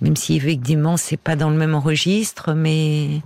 même 0.00 0.16
si 0.16 0.36
effectivement 0.36 0.96
c'est 0.96 1.18
pas 1.18 1.36
dans 1.36 1.50
le 1.50 1.56
même 1.56 1.74
registre, 1.74 2.54
mais 2.54 3.20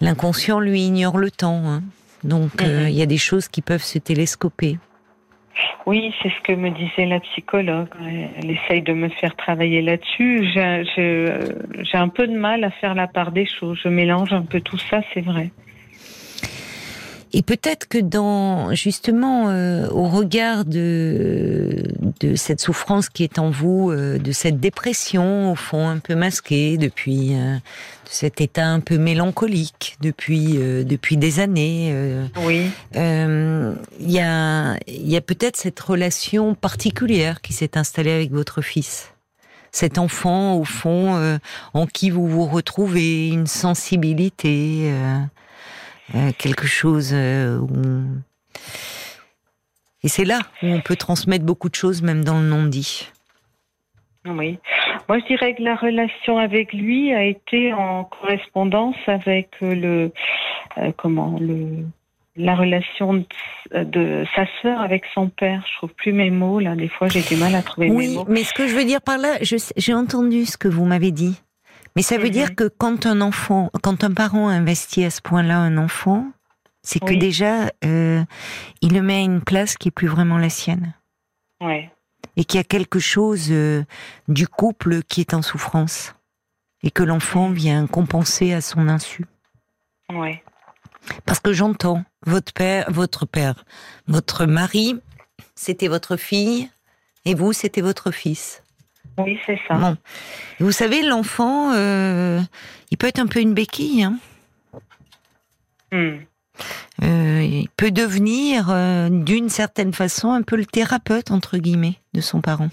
l'inconscient 0.00 0.60
lui 0.60 0.82
ignore 0.82 1.18
le 1.18 1.32
temps. 1.32 1.68
Hein. 1.68 1.82
Donc 2.22 2.62
mhm. 2.62 2.86
il 2.86 2.94
y 2.94 3.02
a 3.02 3.06
des 3.06 3.18
choses 3.18 3.48
qui 3.48 3.60
peuvent 3.60 3.82
se 3.82 3.98
télescoper. 3.98 4.78
Oui, 5.86 6.12
c'est 6.22 6.30
ce 6.30 6.40
que 6.42 6.52
me 6.52 6.70
disait 6.70 7.06
la 7.06 7.20
psychologue. 7.20 7.88
Elle 8.00 8.50
essaye 8.50 8.82
de 8.82 8.92
me 8.92 9.08
faire 9.08 9.36
travailler 9.36 9.82
là-dessus. 9.82 10.48
J'ai 10.54 11.98
un 11.98 12.08
peu 12.08 12.26
de 12.26 12.36
mal 12.36 12.64
à 12.64 12.70
faire 12.70 12.94
la 12.94 13.06
part 13.06 13.32
des 13.32 13.46
choses. 13.46 13.78
Je 13.82 13.88
mélange 13.88 14.32
un 14.32 14.42
peu 14.42 14.60
tout 14.60 14.78
ça, 14.78 15.00
c'est 15.14 15.20
vrai. 15.20 15.50
Et 17.36 17.42
peut-être 17.42 17.86
que 17.86 17.98
dans 17.98 18.74
justement 18.74 19.50
euh, 19.50 19.90
au 19.90 20.08
regard 20.08 20.64
de 20.64 21.82
de 22.20 22.34
cette 22.34 22.62
souffrance 22.62 23.10
qui 23.10 23.24
est 23.24 23.38
en 23.38 23.50
vous, 23.50 23.90
euh, 23.90 24.16
de 24.16 24.32
cette 24.32 24.58
dépression 24.58 25.52
au 25.52 25.54
fond 25.54 25.86
un 25.86 25.98
peu 25.98 26.14
masquée 26.14 26.78
depuis 26.78 27.34
euh, 27.34 27.58
cet 28.06 28.40
état 28.40 28.66
un 28.66 28.80
peu 28.80 28.96
mélancolique 28.96 29.98
depuis 30.00 30.54
depuis 30.56 31.18
des 31.18 31.38
années. 31.38 31.94
oui. 32.46 32.70
Il 32.94 34.10
y 34.10 34.18
a 34.18 34.78
il 34.86 35.08
y 35.10 35.16
a 35.16 35.20
peut-être 35.20 35.58
cette 35.58 35.78
relation 35.78 36.54
particulière 36.54 37.42
qui 37.42 37.52
s'est 37.52 37.76
installée 37.76 38.12
avec 38.12 38.32
votre 38.32 38.62
fils 38.62 39.10
cet 39.72 39.98
enfant 39.98 40.54
au 40.54 40.64
fond 40.64 41.38
en 41.74 41.86
qui 41.86 42.08
vous 42.08 42.26
vous 42.26 42.46
retrouvez, 42.46 43.28
une 43.28 43.46
sensibilité, 43.46 44.90
euh, 44.90 45.18
quelque 46.38 46.66
chose 46.66 47.10
euh, 47.12 47.58
où... 47.58 47.70
Et 50.02 50.08
c'est 50.08 50.24
là 50.24 50.40
où 50.62 50.66
on 50.66 50.80
peut 50.80 50.96
transmettre 50.96 51.44
beaucoup 51.44 51.68
de 51.68 51.74
choses, 51.74 52.02
même 52.02 52.24
dans 52.24 52.38
le 52.40 52.46
non-dit. 52.46 53.10
Oui. 54.24 54.58
Moi, 55.08 55.18
je 55.20 55.26
dirais 55.26 55.54
que 55.54 55.62
la 55.62 55.76
relation 55.76 56.38
avec 56.38 56.72
lui 56.72 57.12
a 57.12 57.24
été 57.24 57.72
en 57.72 58.04
correspondance 58.04 58.96
avec 59.06 59.50
le, 59.60 60.12
euh, 60.78 60.92
comment, 60.96 61.38
le, 61.40 61.84
la 62.36 62.54
relation 62.54 63.24
de, 63.72 64.24
sa 64.34 64.46
sœur 64.62 64.80
avec 64.80 65.04
son 65.14 65.28
père. 65.28 65.64
Je 65.70 65.76
trouve 65.78 65.94
plus 65.94 66.12
mes 66.12 66.30
mots 66.30 66.60
là. 66.60 66.76
Des 66.76 66.88
fois, 66.88 67.08
j'ai 67.08 67.22
du 67.22 67.36
mal 67.36 67.54
à 67.54 67.62
trouver 67.62 67.88
mes 67.88 68.08
mots. 68.14 68.24
Oui, 68.26 68.26
mais 68.28 68.44
ce 68.44 68.52
que 68.52 68.66
je 68.66 68.74
veux 68.74 68.84
dire 68.84 69.00
par 69.00 69.18
là, 69.18 69.38
j'ai 69.42 69.94
entendu 69.94 70.44
ce 70.44 70.56
que 70.56 70.68
vous 70.68 70.84
m'avez 70.84 71.10
dit. 71.10 71.40
Mais 71.96 72.02
ça 72.02 72.18
veut 72.18 72.30
dire 72.30 72.50
mhm. 72.50 72.54
que 72.54 72.68
quand 72.68 73.06
un 73.06 73.20
enfant, 73.22 73.70
quand 73.82 74.04
un 74.04 74.12
parent 74.12 74.48
investit 74.48 75.04
à 75.04 75.10
ce 75.10 75.22
point-là 75.22 75.58
un 75.58 75.78
enfant, 75.78 76.30
c'est 76.82 77.00
que 77.00 77.14
déjà, 77.14 77.72
euh, 77.84 78.22
il 78.80 78.94
le 78.94 79.02
met 79.02 79.16
à 79.16 79.20
une 79.20 79.42
place 79.42 79.76
qui 79.76 79.88
est 79.88 79.90
plus 79.90 80.06
vraiment 80.06 80.38
la 80.38 80.50
sienne. 80.50 80.94
Ouais. 81.60 81.90
Et 82.36 82.44
qu'il 82.44 82.58
y 82.58 82.60
a 82.60 82.64
quelque 82.64 83.00
chose 83.00 83.48
euh, 83.50 83.82
du 84.28 84.46
couple 84.46 85.02
qui 85.02 85.20
est 85.20 85.34
en 85.34 85.42
souffrance. 85.42 86.14
Et 86.84 86.92
que 86.92 87.02
l'enfant 87.02 87.50
vient 87.50 87.88
compenser 87.88 88.52
à 88.52 88.60
son 88.60 88.88
insu. 88.88 89.24
Ouais. 90.12 90.44
Parce 91.24 91.40
que 91.40 91.52
j'entends, 91.52 92.04
votre 92.24 92.52
père, 92.52 92.88
votre 92.92 93.26
père, 93.26 93.64
votre 94.06 94.46
mari, 94.46 95.00
c'était 95.56 95.88
votre 95.88 96.16
fille, 96.16 96.70
et 97.24 97.34
vous, 97.34 97.52
c'était 97.52 97.80
votre 97.80 98.12
fils. 98.12 98.62
Oui, 99.18 99.38
c'est 99.46 99.58
ça. 99.66 99.96
Vous 100.60 100.72
savez, 100.72 101.02
l'enfant, 101.02 101.72
euh, 101.74 102.40
il 102.90 102.98
peut 102.98 103.06
être 103.06 103.18
un 103.18 103.26
peu 103.26 103.40
une 103.40 103.54
béquille. 103.54 104.02
Hein. 104.02 104.18
Hmm. 105.92 106.18
Euh, 107.02 107.42
il 107.42 107.68
peut 107.76 107.90
devenir, 107.90 108.68
euh, 108.70 109.08
d'une 109.10 109.48
certaine 109.48 109.92
façon, 109.92 110.32
un 110.32 110.42
peu 110.42 110.56
le 110.56 110.66
thérapeute, 110.66 111.30
entre 111.30 111.58
guillemets, 111.58 111.98
de 112.14 112.20
son 112.20 112.40
parent. 112.40 112.70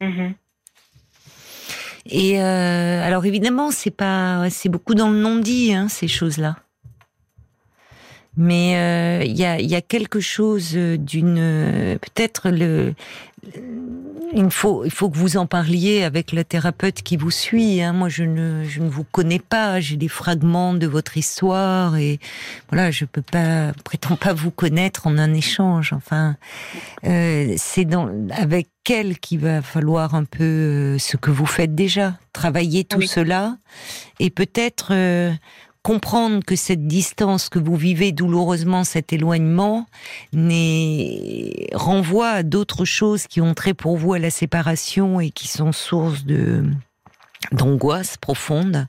Mm-hmm. 0.00 0.34
Et 2.06 2.38
alors 2.38 3.24
évidemment, 3.24 3.70
c'est 3.70 3.90
pas, 3.90 4.50
c'est 4.50 4.68
beaucoup 4.68 4.94
dans 4.94 5.08
le 5.08 5.18
non-dit, 5.18 5.72
hein, 5.72 5.88
ces 5.88 6.08
choses-là. 6.08 6.56
Mais 8.36 8.72
il 9.24 9.34
y, 9.34 9.44
a, 9.44 9.58
y, 9.58 9.74
a, 9.74 9.80
quelque 9.80 10.20
chose 10.20 10.74
d'une, 10.74 11.98
peut-être 12.02 12.50
le, 12.50 12.94
il 14.34 14.50
faut, 14.50 14.84
il 14.84 14.90
faut 14.90 15.08
que 15.08 15.16
vous 15.16 15.36
en 15.36 15.46
parliez 15.46 16.02
avec 16.02 16.32
la 16.32 16.44
thérapeute 16.44 17.02
qui 17.02 17.16
vous 17.16 17.30
suit. 17.30 17.80
Hein. 17.82 17.92
Moi, 17.92 18.08
je 18.08 18.24
ne, 18.24 18.64
je 18.64 18.80
ne 18.80 18.88
vous 18.88 19.04
connais 19.04 19.38
pas. 19.38 19.80
J'ai 19.80 19.96
des 19.96 20.08
fragments 20.08 20.74
de 20.74 20.86
votre 20.86 21.16
histoire 21.16 21.96
et 21.96 22.18
voilà, 22.70 22.90
je 22.90 23.04
peux 23.04 23.22
pas, 23.22 23.72
prétends 23.84 24.16
pas 24.16 24.32
vous 24.32 24.50
connaître 24.50 25.06
en 25.06 25.18
un 25.18 25.32
échange. 25.34 25.92
Enfin, 25.92 26.36
euh, 27.04 27.54
c'est 27.56 27.84
dans 27.84 28.10
avec 28.30 28.68
elle 28.90 29.18
qu'il 29.18 29.40
va 29.40 29.62
falloir 29.62 30.14
un 30.14 30.24
peu 30.24 30.44
euh, 30.44 30.98
ce 30.98 31.16
que 31.16 31.30
vous 31.30 31.46
faites 31.46 31.74
déjà, 31.74 32.18
travailler 32.32 32.84
tout 32.84 33.02
cela 33.02 33.56
et 34.20 34.30
peut-être 34.30 34.88
euh, 34.90 35.32
comprendre 35.84 36.42
que 36.42 36.56
cette 36.56 36.86
distance 36.86 37.50
que 37.50 37.58
vous 37.58 37.76
vivez 37.76 38.10
douloureusement, 38.10 38.84
cet 38.84 39.12
éloignement, 39.12 39.86
renvoie 41.74 42.30
à 42.30 42.42
d'autres 42.42 42.86
choses 42.86 43.26
qui 43.26 43.42
ont 43.42 43.52
trait 43.52 43.74
pour 43.74 43.98
vous 43.98 44.14
à 44.14 44.18
la 44.18 44.30
séparation 44.30 45.20
et 45.20 45.30
qui 45.30 45.46
sont 45.46 45.70
source 45.72 46.24
de 46.24 46.64
d'angoisse 47.52 48.16
profonde. 48.16 48.86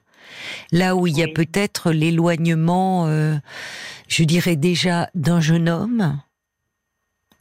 Là 0.71 0.95
où 0.95 1.05
il 1.05 1.17
y 1.17 1.23
a 1.23 1.27
peut-être 1.27 1.91
l'éloignement, 1.91 3.07
euh, 3.07 3.35
je 4.07 4.23
dirais 4.23 4.55
déjà, 4.55 5.09
d'un 5.13 5.41
jeune 5.41 5.67
homme 5.67 6.19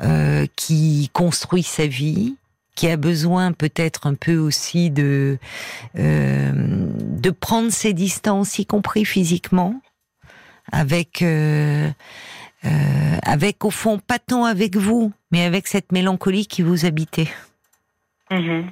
euh, 0.02 0.46
qui 0.56 1.08
construit 1.12 1.62
sa 1.62 1.86
vie, 1.86 2.34
qui 2.74 2.88
a 2.88 2.96
besoin 2.96 3.52
peut-être 3.52 4.06
un 4.06 4.14
peu 4.14 4.36
aussi 4.36 4.90
de 4.90 5.38
euh, 5.98 6.52
de 6.54 7.30
prendre 7.30 7.70
ses 7.70 7.92
distances, 7.92 8.58
y 8.58 8.66
compris 8.66 9.04
physiquement, 9.04 9.80
avec 10.72 11.22
euh, 11.22 11.90
euh, 12.64 13.18
avec 13.22 13.64
au 13.64 13.70
fond 13.70 13.98
pas 13.98 14.18
tant 14.18 14.44
avec 14.44 14.76
vous, 14.76 15.12
mais 15.30 15.44
avec 15.44 15.66
cette 15.66 15.92
mélancolie 15.92 16.46
qui 16.46 16.62
vous 16.62 16.84
habitait. 16.84 17.28
Mm-hmm. 18.30 18.64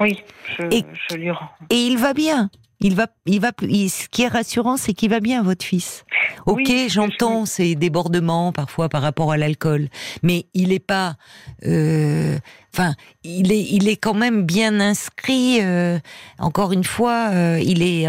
Oui, 0.00 0.22
je, 0.58 0.82
je 1.10 1.16
lui 1.16 1.30
rends. 1.30 1.50
Et 1.70 1.86
il 1.86 1.98
va 1.98 2.14
bien. 2.14 2.50
Il 2.84 2.94
va, 2.94 3.06
il 3.24 3.40
va. 3.40 3.50
ce 3.62 4.08
qui 4.10 4.24
est 4.24 4.28
rassurant, 4.28 4.76
c'est 4.76 4.92
qu'il 4.92 5.08
va 5.08 5.20
bien, 5.20 5.42
votre 5.42 5.64
fils. 5.64 6.04
Ok, 6.44 6.70
j'entends 6.88 7.46
ces 7.46 7.76
débordements 7.76 8.52
parfois 8.52 8.90
par 8.90 9.00
rapport 9.00 9.32
à 9.32 9.38
l'alcool, 9.38 9.88
mais 10.22 10.44
il 10.52 10.70
est 10.70 10.86
pas. 10.86 11.16
Euh, 11.64 12.38
enfin, 12.74 12.94
il 13.22 13.52
est, 13.52 13.62
il 13.70 13.88
est 13.88 13.96
quand 13.96 14.12
même 14.12 14.42
bien 14.42 14.80
inscrit. 14.80 15.60
Euh, 15.62 15.98
encore 16.38 16.72
une 16.72 16.84
fois, 16.84 17.30
euh, 17.32 17.58
il 17.58 17.82
est 17.82 18.06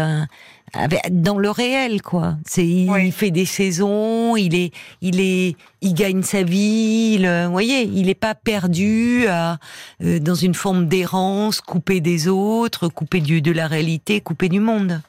dans 1.10 1.38
le 1.38 1.50
réel, 1.50 2.02
quoi. 2.02 2.36
C'est, 2.44 2.66
il 2.66 3.12
fait 3.12 3.30
des 3.30 3.44
saisons, 3.44 4.36
il 4.36 4.54
est, 4.54 4.72
il 5.00 5.20
est, 5.20 5.56
il 5.80 5.94
gagne 5.94 6.22
sa 6.22 6.42
vie. 6.42 7.18
vous 7.18 7.52
voyez, 7.52 7.82
il 7.82 8.06
n'est 8.06 8.14
pas 8.14 8.34
perdu 8.34 9.26
à, 9.28 9.58
euh, 10.02 10.18
dans 10.18 10.34
une 10.34 10.54
forme 10.54 10.86
d'errance, 10.86 11.60
coupé 11.60 12.00
des 12.00 12.28
autres, 12.28 12.88
coupé 12.88 13.20
du, 13.20 13.42
de 13.42 13.52
la 13.52 13.66
réalité, 13.66 14.20
coupé 14.20 14.48
du 14.48 14.60
monde. 14.60 15.00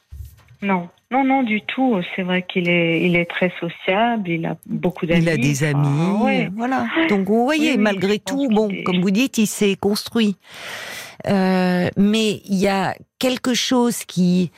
Non. 0.62 0.88
Non, 1.10 1.24
non, 1.24 1.42
du 1.42 1.62
tout. 1.62 1.98
C'est 2.14 2.22
vrai 2.22 2.44
qu'il 2.46 2.68
est, 2.68 3.00
il 3.02 3.16
est 3.16 3.24
très 3.24 3.50
sociable. 3.60 4.28
Il 4.28 4.44
a 4.44 4.56
beaucoup 4.66 5.06
d'amis. 5.06 5.22
Il 5.22 5.28
a 5.30 5.38
des 5.38 5.64
amis. 5.64 6.48
voilà. 6.54 6.86
Donc, 7.08 7.26
vous 7.26 7.44
voyez, 7.44 7.78
malgré 7.78 8.18
tout, 8.18 8.48
bon, 8.50 8.70
comme 8.84 9.00
vous 9.00 9.10
dites, 9.10 9.38
il 9.38 9.46
s'est 9.46 9.76
construit. 9.76 10.36
Euh, 11.26 11.88
mais 11.96 12.42
il 12.44 12.56
y 12.56 12.68
a 12.68 12.94
quelque 13.18 13.54
chose 13.54 14.04
qui, 14.04 14.50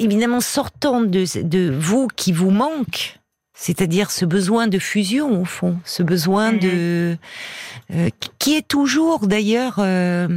évidemment, 0.00 0.40
sortant 0.40 1.00
de, 1.00 1.24
de 1.42 1.70
vous, 1.70 2.08
qui 2.08 2.32
vous 2.32 2.50
manque, 2.50 3.20
c'est-à-dire 3.54 4.10
ce 4.10 4.24
besoin 4.24 4.66
de 4.66 4.78
fusion 4.78 5.42
au 5.42 5.44
fond, 5.44 5.78
ce 5.84 6.02
besoin 6.02 6.54
de 6.54 7.16
euh, 7.92 8.08
qui 8.38 8.56
est 8.56 8.66
toujours 8.66 9.26
d'ailleurs 9.26 9.76
euh, 9.78 10.28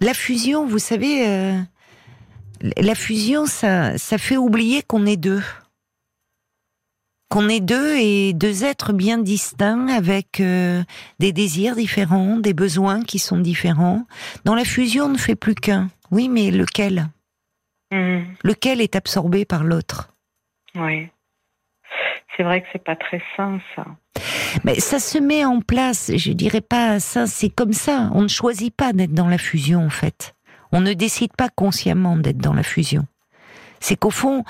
la 0.00 0.14
fusion. 0.14 0.66
Vous 0.66 0.78
savez, 0.78 1.28
euh, 1.28 1.60
la 2.78 2.94
fusion, 2.94 3.44
ça, 3.44 3.98
ça 3.98 4.16
fait 4.16 4.38
oublier 4.38 4.82
qu'on 4.82 5.04
est 5.04 5.18
deux, 5.18 5.42
qu'on 7.28 7.46
est 7.50 7.60
deux 7.60 7.96
et 7.96 8.32
deux 8.32 8.64
êtres 8.64 8.94
bien 8.94 9.18
distincts 9.18 9.88
avec 9.88 10.42
des 11.18 11.32
désirs 11.32 11.76
différents, 11.76 12.38
des 12.38 12.54
besoins 12.54 13.02
qui 13.02 13.18
sont 13.18 13.38
différents. 13.38 14.06
Dans 14.46 14.54
la 14.54 14.64
fusion, 14.64 15.04
on 15.04 15.10
ne 15.10 15.18
fait 15.18 15.36
plus 15.36 15.54
qu'un. 15.54 15.90
Oui, 16.10 16.30
mais 16.30 16.50
lequel? 16.50 17.10
Mmh. 17.90 18.20
Lequel 18.44 18.80
est 18.80 18.96
absorbé 18.96 19.44
par 19.44 19.64
l'autre? 19.64 20.12
Oui 20.74 21.10
c'est 22.38 22.44
vrai 22.44 22.62
que 22.62 22.68
c'est 22.72 22.84
pas 22.84 22.94
très 22.94 23.20
sain, 23.36 23.58
ça. 23.74 23.84
Mais 24.62 24.78
ça 24.78 25.00
se 25.00 25.18
met 25.18 25.44
en 25.44 25.60
place, 25.60 26.12
je 26.14 26.32
dirais 26.32 26.60
pas 26.60 27.00
ça, 27.00 27.26
c'est 27.26 27.50
comme 27.50 27.72
ça. 27.72 28.10
On 28.14 28.22
ne 28.22 28.28
choisit 28.28 28.74
pas 28.74 28.92
d'être 28.92 29.12
dans 29.12 29.26
la 29.26 29.38
fusion, 29.38 29.84
en 29.84 29.90
fait. 29.90 30.36
On 30.70 30.80
ne 30.80 30.92
décide 30.92 31.34
pas 31.36 31.48
consciemment 31.48 32.16
d'être 32.16 32.38
dans 32.38 32.54
la 32.54 32.62
fusion. 32.62 33.06
C'est 33.80 33.96
qu'au 33.96 34.10
fond, 34.10 34.44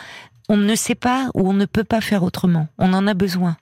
on 0.51 0.59
ne 0.59 0.75
sait 0.75 0.95
pas 0.95 1.31
ou 1.35 1.49
on 1.49 1.55
ne 1.55 1.65
peut 1.65 1.85
pas 1.85 2.03
faire 2.03 2.23
autrement. 2.23 2.69
On 2.77 2.93
en 2.93 3.07
a 3.07 3.15
besoin. 3.15 3.57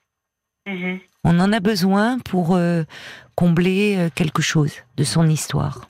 Mm-hmm. 0.67 1.01
On 1.23 1.39
en 1.39 1.53
a 1.53 1.61
besoin 1.61 2.19
pour 2.19 2.57
euh, 2.57 2.83
combler 3.37 3.97
euh, 3.97 4.09
quelque 4.13 4.43
chose 4.43 4.75
de 4.97 5.05
son 5.05 5.29
histoire. 5.29 5.89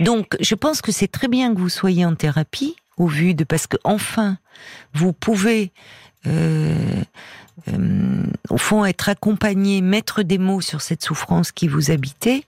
Donc, 0.00 0.36
je 0.40 0.54
pense 0.54 0.82
que 0.82 0.92
c'est 0.92 1.08
très 1.08 1.28
bien 1.28 1.54
que 1.54 1.60
vous 1.60 1.68
soyez 1.68 2.04
en 2.04 2.14
thérapie, 2.14 2.76
au 2.96 3.06
vu 3.06 3.34
de 3.34 3.44
parce 3.44 3.66
que 3.66 3.76
enfin, 3.84 4.38
vous 4.94 5.12
pouvez 5.12 5.72
euh, 6.26 7.02
euh, 7.68 8.24
au 8.48 8.56
fond, 8.56 8.84
être 8.84 9.08
accompagné, 9.08 9.80
mettre 9.80 10.22
des 10.22 10.38
mots 10.38 10.60
sur 10.60 10.80
cette 10.80 11.02
souffrance 11.02 11.52
qui 11.52 11.68
vous 11.68 11.90
habitait, 11.90 12.44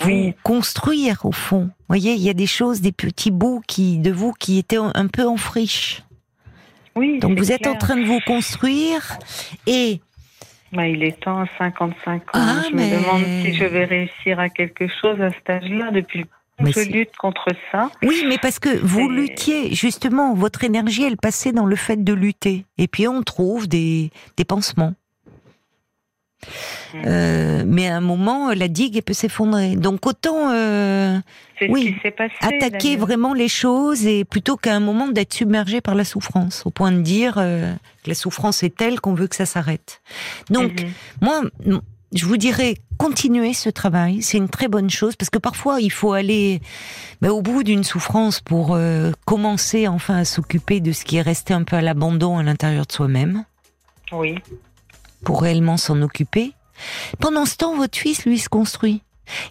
vous 0.00 0.34
construire 0.42 1.24
au 1.24 1.32
fond. 1.32 1.64
Vous 1.64 1.84
voyez, 1.88 2.14
il 2.14 2.20
y 2.20 2.28
a 2.28 2.34
des 2.34 2.46
choses, 2.46 2.80
des 2.80 2.92
petits 2.92 3.30
bouts 3.30 3.62
qui, 3.66 3.98
de 3.98 4.10
vous 4.10 4.32
qui 4.32 4.58
étaient 4.58 4.76
un 4.76 5.06
peu 5.06 5.26
en 5.26 5.36
friche. 5.36 6.02
Oui. 6.96 7.18
Donc 7.18 7.38
vous 7.38 7.50
êtes 7.50 7.66
en 7.66 7.76
train 7.76 7.96
de 7.96 8.04
vous 8.04 8.20
construire 8.26 9.18
et 9.66 10.00
bah, 10.74 10.86
il 10.88 11.02
est 11.02 11.20
temps 11.20 11.40
à 11.40 11.46
55 11.58 12.22
ans. 12.22 12.22
Ah, 12.32 12.62
je 12.68 12.74
me 12.74 13.00
demande 13.00 13.22
si 13.42 13.54
je 13.54 13.64
vais 13.64 13.84
réussir 13.84 14.38
à 14.38 14.48
quelque 14.48 14.86
chose 14.88 15.20
à 15.20 15.30
cet 15.30 15.48
âge-là 15.48 15.90
depuis 15.90 16.20
le 16.20 16.26
je 16.60 16.80
lutte 16.80 17.16
contre 17.16 17.48
ça. 17.72 17.90
Oui, 18.02 18.24
mais 18.28 18.38
parce 18.38 18.58
que 18.58 18.68
vous 18.68 19.08
luttiez, 19.08 19.74
justement, 19.74 20.34
votre 20.34 20.64
énergie, 20.64 21.04
elle 21.04 21.16
passait 21.16 21.52
dans 21.52 21.66
le 21.66 21.76
fait 21.76 22.02
de 22.02 22.12
lutter. 22.12 22.64
Et 22.78 22.86
puis 22.86 23.08
on 23.08 23.22
trouve 23.22 23.68
des, 23.68 24.10
des 24.36 24.44
pansements. 24.44 24.94
Euh, 26.94 27.64
mais 27.66 27.88
à 27.88 27.96
un 27.96 28.00
moment, 28.00 28.52
la 28.52 28.68
digue 28.68 29.02
peut 29.02 29.12
s'effondrer. 29.12 29.76
Donc 29.76 30.06
autant, 30.06 30.50
euh, 30.52 31.18
oui, 31.68 31.96
attaquer 32.40 32.96
vraiment 32.96 33.34
les 33.34 33.48
choses 33.48 34.06
et 34.06 34.24
plutôt 34.24 34.56
qu'à 34.56 34.74
un 34.74 34.80
moment 34.80 35.08
d'être 35.08 35.34
submergé 35.34 35.80
par 35.80 35.94
la 35.94 36.04
souffrance, 36.04 36.62
au 36.64 36.70
point 36.70 36.92
de 36.92 37.00
dire 37.00 37.34
euh, 37.38 37.72
que 38.02 38.10
la 38.10 38.14
souffrance 38.14 38.62
est 38.62 38.74
telle 38.74 39.00
qu'on 39.00 39.14
veut 39.14 39.26
que 39.26 39.36
ça 39.36 39.46
s'arrête. 39.46 40.00
Donc 40.50 40.72
mm-hmm. 40.72 40.88
moi, 41.20 41.42
je 42.12 42.26
vous 42.26 42.36
dirais, 42.36 42.76
continuez 42.98 43.54
ce 43.54 43.70
travail, 43.70 44.22
c'est 44.22 44.38
une 44.38 44.48
très 44.48 44.68
bonne 44.68 44.90
chose, 44.90 45.16
parce 45.16 45.30
que 45.30 45.38
parfois 45.38 45.80
il 45.80 45.90
faut 45.90 46.12
aller 46.12 46.60
ben, 47.20 47.30
au 47.30 47.42
bout 47.42 47.64
d'une 47.64 47.84
souffrance 47.84 48.40
pour 48.40 48.78
commencer 49.24 49.88
enfin 49.88 50.18
à 50.18 50.24
s'occuper 50.24 50.80
de 50.80 50.92
ce 50.92 51.04
qui 51.04 51.16
est 51.16 51.22
resté 51.22 51.54
un 51.54 51.64
peu 51.64 51.76
à 51.76 51.80
l'abandon 51.80 52.38
à 52.38 52.42
l'intérieur 52.42 52.86
de 52.86 52.92
soi-même. 52.92 53.44
Oui. 54.12 54.36
Pour 55.24 55.42
réellement 55.42 55.76
s'en 55.76 56.02
occuper. 56.02 56.52
Pendant 57.20 57.46
ce 57.46 57.56
temps, 57.56 57.76
votre 57.76 57.96
fils, 57.96 58.24
lui, 58.24 58.38
se 58.38 58.48
construit. 58.48 59.02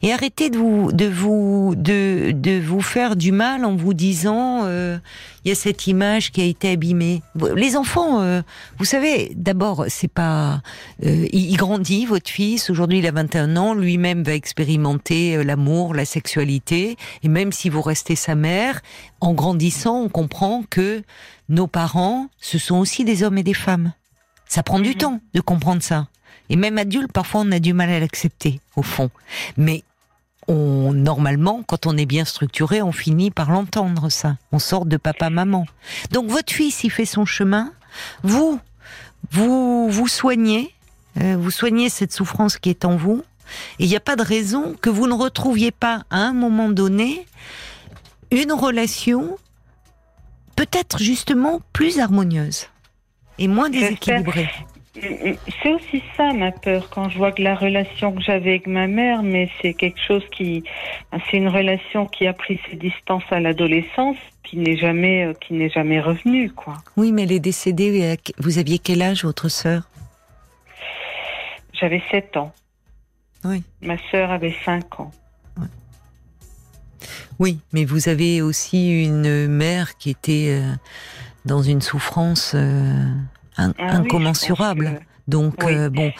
Et 0.01 0.13
arrêtez 0.13 0.49
de 0.49 0.57
vous 0.57 0.91
de 0.91 1.05
vous 1.05 1.73
de, 1.75 2.31
de 2.31 2.59
vous 2.59 2.81
faire 2.81 3.15
du 3.15 3.31
mal 3.31 3.65
en 3.65 3.75
vous 3.75 3.93
disant 3.93 4.61
euh, 4.65 4.97
il 5.43 5.49
y 5.49 5.51
a 5.51 5.55
cette 5.55 5.87
image 5.87 6.31
qui 6.31 6.41
a 6.41 6.45
été 6.45 6.71
abîmée. 6.71 7.21
Les 7.55 7.75
enfants, 7.75 8.21
euh, 8.21 8.41
vous 8.77 8.85
savez, 8.85 9.31
d'abord 9.35 9.85
c'est 9.87 10.11
pas 10.11 10.61
euh, 11.03 11.27
il, 11.31 11.57
grandit 11.57 12.05
votre 12.05 12.29
fils. 12.29 12.69
Aujourd'hui 12.69 12.99
il 12.99 13.07
a 13.07 13.11
21 13.11 13.57
ans, 13.57 13.73
lui-même 13.73 14.23
va 14.23 14.33
expérimenter 14.33 15.43
l'amour, 15.43 15.95
la 15.95 16.05
sexualité. 16.05 16.95
Et 17.23 17.27
même 17.27 17.51
si 17.51 17.69
vous 17.69 17.81
restez 17.81 18.15
sa 18.15 18.35
mère, 18.35 18.81
en 19.21 19.33
grandissant, 19.33 20.01
on 20.01 20.09
comprend 20.09 20.63
que 20.69 21.01
nos 21.49 21.67
parents, 21.67 22.27
ce 22.39 22.57
sont 22.57 22.77
aussi 22.77 23.05
des 23.05 23.23
hommes 23.23 23.37
et 23.37 23.43
des 23.43 23.53
femmes. 23.53 23.93
Ça 24.53 24.61
prend 24.61 24.77
du 24.77 24.89
mhm. 24.89 24.97
temps 24.97 25.19
de 25.33 25.41
comprendre 25.41 25.81
ça. 25.81 26.05
Et 26.47 26.55
même 26.55 26.77
adulte, 26.77 27.11
parfois, 27.11 27.41
on 27.41 27.51
a 27.51 27.57
du 27.57 27.73
mal 27.73 27.89
à 27.89 27.99
l'accepter, 27.99 28.59
au 28.75 28.83
fond. 28.83 29.09
Mais 29.57 29.83
on, 30.47 30.93
normalement, 30.93 31.63
quand 31.63 31.87
on 31.87 31.97
est 31.97 32.05
bien 32.05 32.23
structuré, 32.23 32.83
on 32.83 32.91
finit 32.91 33.31
par 33.31 33.49
l'entendre, 33.49 34.09
ça. 34.09 34.37
On 34.51 34.59
sort 34.59 34.85
de 34.85 34.97
papa-maman. 34.97 35.65
Donc, 36.11 36.27
votre 36.27 36.53
fils, 36.53 36.83
il 36.83 36.91
fait 36.91 37.07
son 37.07 37.25
chemin. 37.25 37.71
Vous, 38.21 38.59
vous, 39.31 39.89
vous 39.89 40.07
soignez, 40.07 40.71
euh, 41.19 41.35
vous 41.35 41.49
soignez 41.49 41.89
cette 41.89 42.13
souffrance 42.13 42.57
qui 42.57 42.69
est 42.69 42.85
en 42.85 42.95
vous. 42.95 43.23
Et 43.79 43.85
il 43.85 43.89
n'y 43.89 43.95
a 43.95 44.01
pas 44.01 44.15
de 44.15 44.21
raison 44.21 44.75
que 44.79 44.91
vous 44.91 45.07
ne 45.07 45.15
retrouviez 45.15 45.71
pas, 45.71 46.03
à 46.11 46.17
un 46.17 46.33
moment 46.33 46.69
donné, 46.69 47.25
une 48.29 48.51
relation 48.51 49.35
peut-être 50.55 50.99
justement 50.99 51.59
plus 51.73 51.97
harmonieuse 51.97 52.67
et 53.43 53.47
moins 53.47 53.69
déséquilibrée. 53.69 54.49
C'est 54.93 55.73
aussi 55.73 56.03
ça 56.15 56.33
ma 56.33 56.51
peur 56.51 56.89
quand 56.89 57.09
je 57.09 57.17
vois 57.17 57.31
que 57.31 57.41
la 57.41 57.55
relation 57.55 58.13
que 58.13 58.21
j'avais 58.21 58.51
avec 58.51 58.67
ma 58.67 58.87
mère, 58.87 59.23
mais 59.23 59.49
c'est 59.61 59.73
quelque 59.73 59.99
chose 59.99 60.23
qui, 60.31 60.63
c'est 61.29 61.37
une 61.37 61.49
relation 61.49 62.05
qui 62.05 62.27
a 62.27 62.33
pris 62.33 62.59
ses 62.69 62.77
distances 62.77 63.23
à 63.31 63.39
l'adolescence, 63.39 64.17
qui 64.43 64.57
n'est 64.57 64.77
jamais, 64.77 65.25
euh, 65.25 65.33
qui 65.33 65.55
n'est 65.55 65.69
jamais 65.69 65.99
revenue, 65.99 66.51
quoi. 66.51 66.75
Oui, 66.95 67.11
mais 67.11 67.23
elle 67.23 67.31
est 67.31 67.39
décédée. 67.39 68.17
Vous 68.37 68.59
aviez 68.59 68.77
quel 68.77 69.01
âge, 69.01 69.23
votre 69.23 69.49
sœur? 69.49 69.89
J'avais 71.73 72.03
7 72.11 72.37
ans. 72.37 72.53
Oui. 73.43 73.63
Ma 73.81 73.97
sœur 74.11 74.31
avait 74.31 74.55
5 74.63 74.99
ans. 74.99 75.11
Oui, 77.39 77.59
mais 77.73 77.83
vous 77.83 78.09
avez 78.09 78.41
aussi 78.41 79.03
une 79.03 79.47
mère 79.47 79.97
qui 79.97 80.11
était 80.11 80.49
euh, 80.51 80.75
dans 81.45 81.61
une 81.63 81.81
souffrance. 81.81 82.51
Euh, 82.53 83.05
ah 83.57 83.69
incommensurable. 83.77 85.01
Donc 85.27 85.63
euh, 85.63 85.89
bon, 85.89 86.11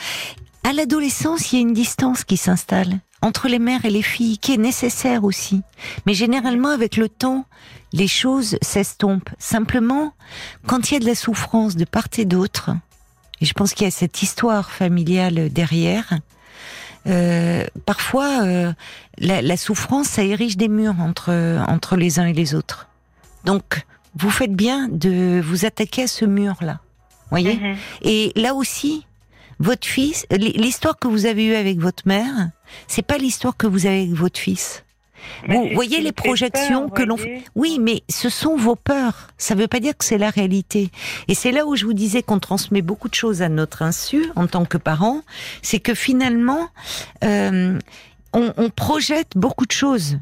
à 0.64 0.74
l'adolescence, 0.74 1.52
il 1.52 1.56
y 1.56 1.60
a 1.60 1.62
une 1.62 1.74
distance 1.74 2.24
qui 2.24 2.38
s'installe 2.38 3.00
entre 3.22 3.48
les 3.48 3.60
mères 3.60 3.86
et 3.86 3.90
les 3.90 4.02
filles, 4.02 4.38
qui 4.38 4.54
est 4.54 4.58
nécessaire 4.58 5.24
aussi. 5.24 5.62
Mais 6.06 6.14
généralement, 6.14 6.70
avec 6.70 6.98
le 6.98 7.08
temps, 7.08 7.46
les 7.94 8.08
choses 8.08 8.58
s'estompent. 8.62 9.30
Simplement, 9.40 10.14
quand 10.68 10.90
il 10.90 10.96
y 10.96 10.98
a 10.98 11.00
de 11.00 11.06
la 11.06 11.16
souffrance 11.16 11.78
de 11.78 11.86
part 11.86 12.08
et 12.18 12.26
d'autre, 12.26 12.72
et 13.40 13.46
je 13.46 13.54
pense 13.54 13.74
qu'il 13.74 13.86
y 13.86 13.88
a 13.88 13.92
cette 13.92 14.22
histoire 14.22 14.72
familiale 14.72 15.50
derrière, 15.52 16.20
euh, 17.08 17.66
parfois, 17.86 18.44
euh, 18.44 18.74
la, 19.18 19.42
la, 19.42 19.58
souffrance, 19.58 20.08
ça 20.08 20.24
érige 20.24 20.58
des 20.58 20.70
murs 20.70 21.00
entre, 21.00 21.32
entre 21.68 21.96
les 21.96 22.20
uns 22.20 22.26
et 22.26 22.34
les 22.34 22.56
autres. 22.56 22.88
Donc, 23.46 23.86
vous 24.16 24.30
faites 24.30 24.54
bien 24.54 24.88
de 24.90 25.42
vous 25.44 25.66
attaquer 25.66 26.04
à 26.04 26.08
ce 26.08 26.26
mur-là 26.26 26.80
voyez 27.30 27.56
mhm. 27.56 27.76
Et 28.02 28.32
là 28.36 28.54
aussi, 28.54 29.06
votre 29.60 29.88
fils, 29.88 30.26
l'histoire 30.32 30.98
que 30.98 31.08
vous 31.08 31.26
avez 31.26 31.46
eue 31.46 31.56
avec 31.56 31.80
votre 31.80 32.08
mère, 32.08 32.50
c'est 32.88 33.02
pas 33.02 33.18
l'histoire 33.18 33.56
que 33.56 33.68
vous 33.68 33.86
avez 33.86 34.02
avec 34.02 34.14
votre 34.14 34.40
fils. 34.40 34.84
Vous 35.48 35.70
voyez 35.74 36.02
les 36.02 36.12
projections 36.12 36.90
que 36.90 37.02
l'on 37.02 37.18
fait. 37.18 37.44
Oui, 37.56 37.78
mais 37.80 38.04
ce 38.10 38.30
sont 38.30 38.58
vos 38.58 38.76
peurs. 38.76 39.30
Ça 39.38 39.56
ne 39.56 39.62
veut 39.62 39.68
pas 39.68 39.80
dire 39.80 39.98
que 39.98 40.06
c'est 40.06 40.18
la 40.18 40.30
réalité. 40.30 40.90
Et 41.28 41.36
c'est 41.36 41.52
là 41.52 41.66
où 41.66 41.76
je 41.76 41.86
vous 41.86 41.94
disais 41.94 42.24
qu'on 42.24 42.40
transmet 42.40 42.82
beaucoup 42.82 43.10
de 43.10 43.14
choses 43.14 43.42
à 43.42 43.50
notre 43.50 43.82
insu 43.82 44.26
en 44.36 44.48
tant 44.48 44.66
que 44.66 44.78
parents. 44.78 45.22
C'est 45.62 45.80
que 45.80 45.94
finalement, 45.94 46.68
euh, 47.24 47.80
on, 48.34 48.54
on 48.58 48.70
projette 48.70 49.38
beaucoup 49.38 49.66
de 49.66 49.72
choses. 49.72 50.18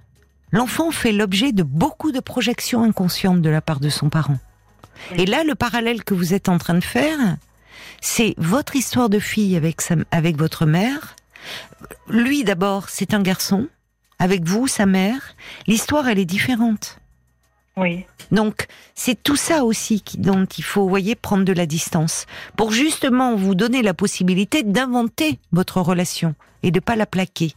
L'enfant 0.51 0.91
fait 0.91 1.13
l'objet 1.13 1.51
de 1.51 1.63
beaucoup 1.63 2.11
de 2.11 2.19
projections 2.19 2.83
inconscientes 2.83 3.41
de 3.41 3.49
la 3.49 3.61
part 3.61 3.79
de 3.79 3.89
son 3.89 4.09
parent. 4.09 4.37
Et 5.15 5.25
là, 5.25 5.43
le 5.43 5.55
parallèle 5.55 6.03
que 6.03 6.13
vous 6.13 6.33
êtes 6.33 6.49
en 6.49 6.57
train 6.57 6.75
de 6.75 6.83
faire, 6.83 7.17
c'est 8.01 8.33
votre 8.37 8.75
histoire 8.75 9.09
de 9.09 9.19
fille 9.19 9.55
avec, 9.55 9.81
sa, 9.81 9.95
avec 10.11 10.37
votre 10.37 10.65
mère. 10.65 11.15
Lui, 12.07 12.43
d'abord, 12.43 12.89
c'est 12.89 13.13
un 13.13 13.21
garçon. 13.21 13.67
Avec 14.19 14.43
vous, 14.43 14.67
sa 14.67 14.85
mère. 14.85 15.35
L'histoire, 15.67 16.07
elle 16.07 16.19
est 16.19 16.25
différente. 16.25 16.99
Oui. 17.77 18.05
Donc, 18.31 18.67
c'est 18.95 19.21
tout 19.21 19.35
ça 19.35 19.63
aussi 19.63 20.01
qui, 20.01 20.17
dont 20.17 20.45
il 20.45 20.63
faut, 20.63 20.87
voyez, 20.87 21.15
prendre 21.15 21.45
de 21.45 21.53
la 21.53 21.65
distance. 21.65 22.25
Pour 22.55 22.71
justement 22.71 23.35
vous 23.35 23.55
donner 23.55 23.81
la 23.81 23.93
possibilité 23.93 24.63
d'inventer 24.63 25.39
votre 25.51 25.81
relation 25.81 26.35
et 26.63 26.71
de 26.71 26.79
pas 26.79 26.95
la 26.95 27.05
plaquer. 27.05 27.53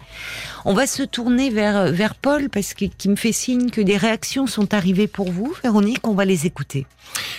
On 0.65 0.75
va 0.75 0.87
se 0.87 1.03
tourner 1.03 1.51
vers, 1.51 1.93
vers 1.93 2.15
Paul 2.15 2.49
parce 2.49 2.75
qu'il 2.75 3.11
me 3.11 3.17
fait 3.17 3.33
signe 3.33 3.71
que 3.71 3.81
des 3.81 3.97
réactions 3.97 4.47
sont 4.47 4.75
arrivées 4.75 5.09
pour 5.09 5.31
vous. 5.31 5.55
Véronique, 5.63 6.07
on 6.07 6.15
va 6.15 6.25
les 6.25 6.47
écouter. 6.47 6.87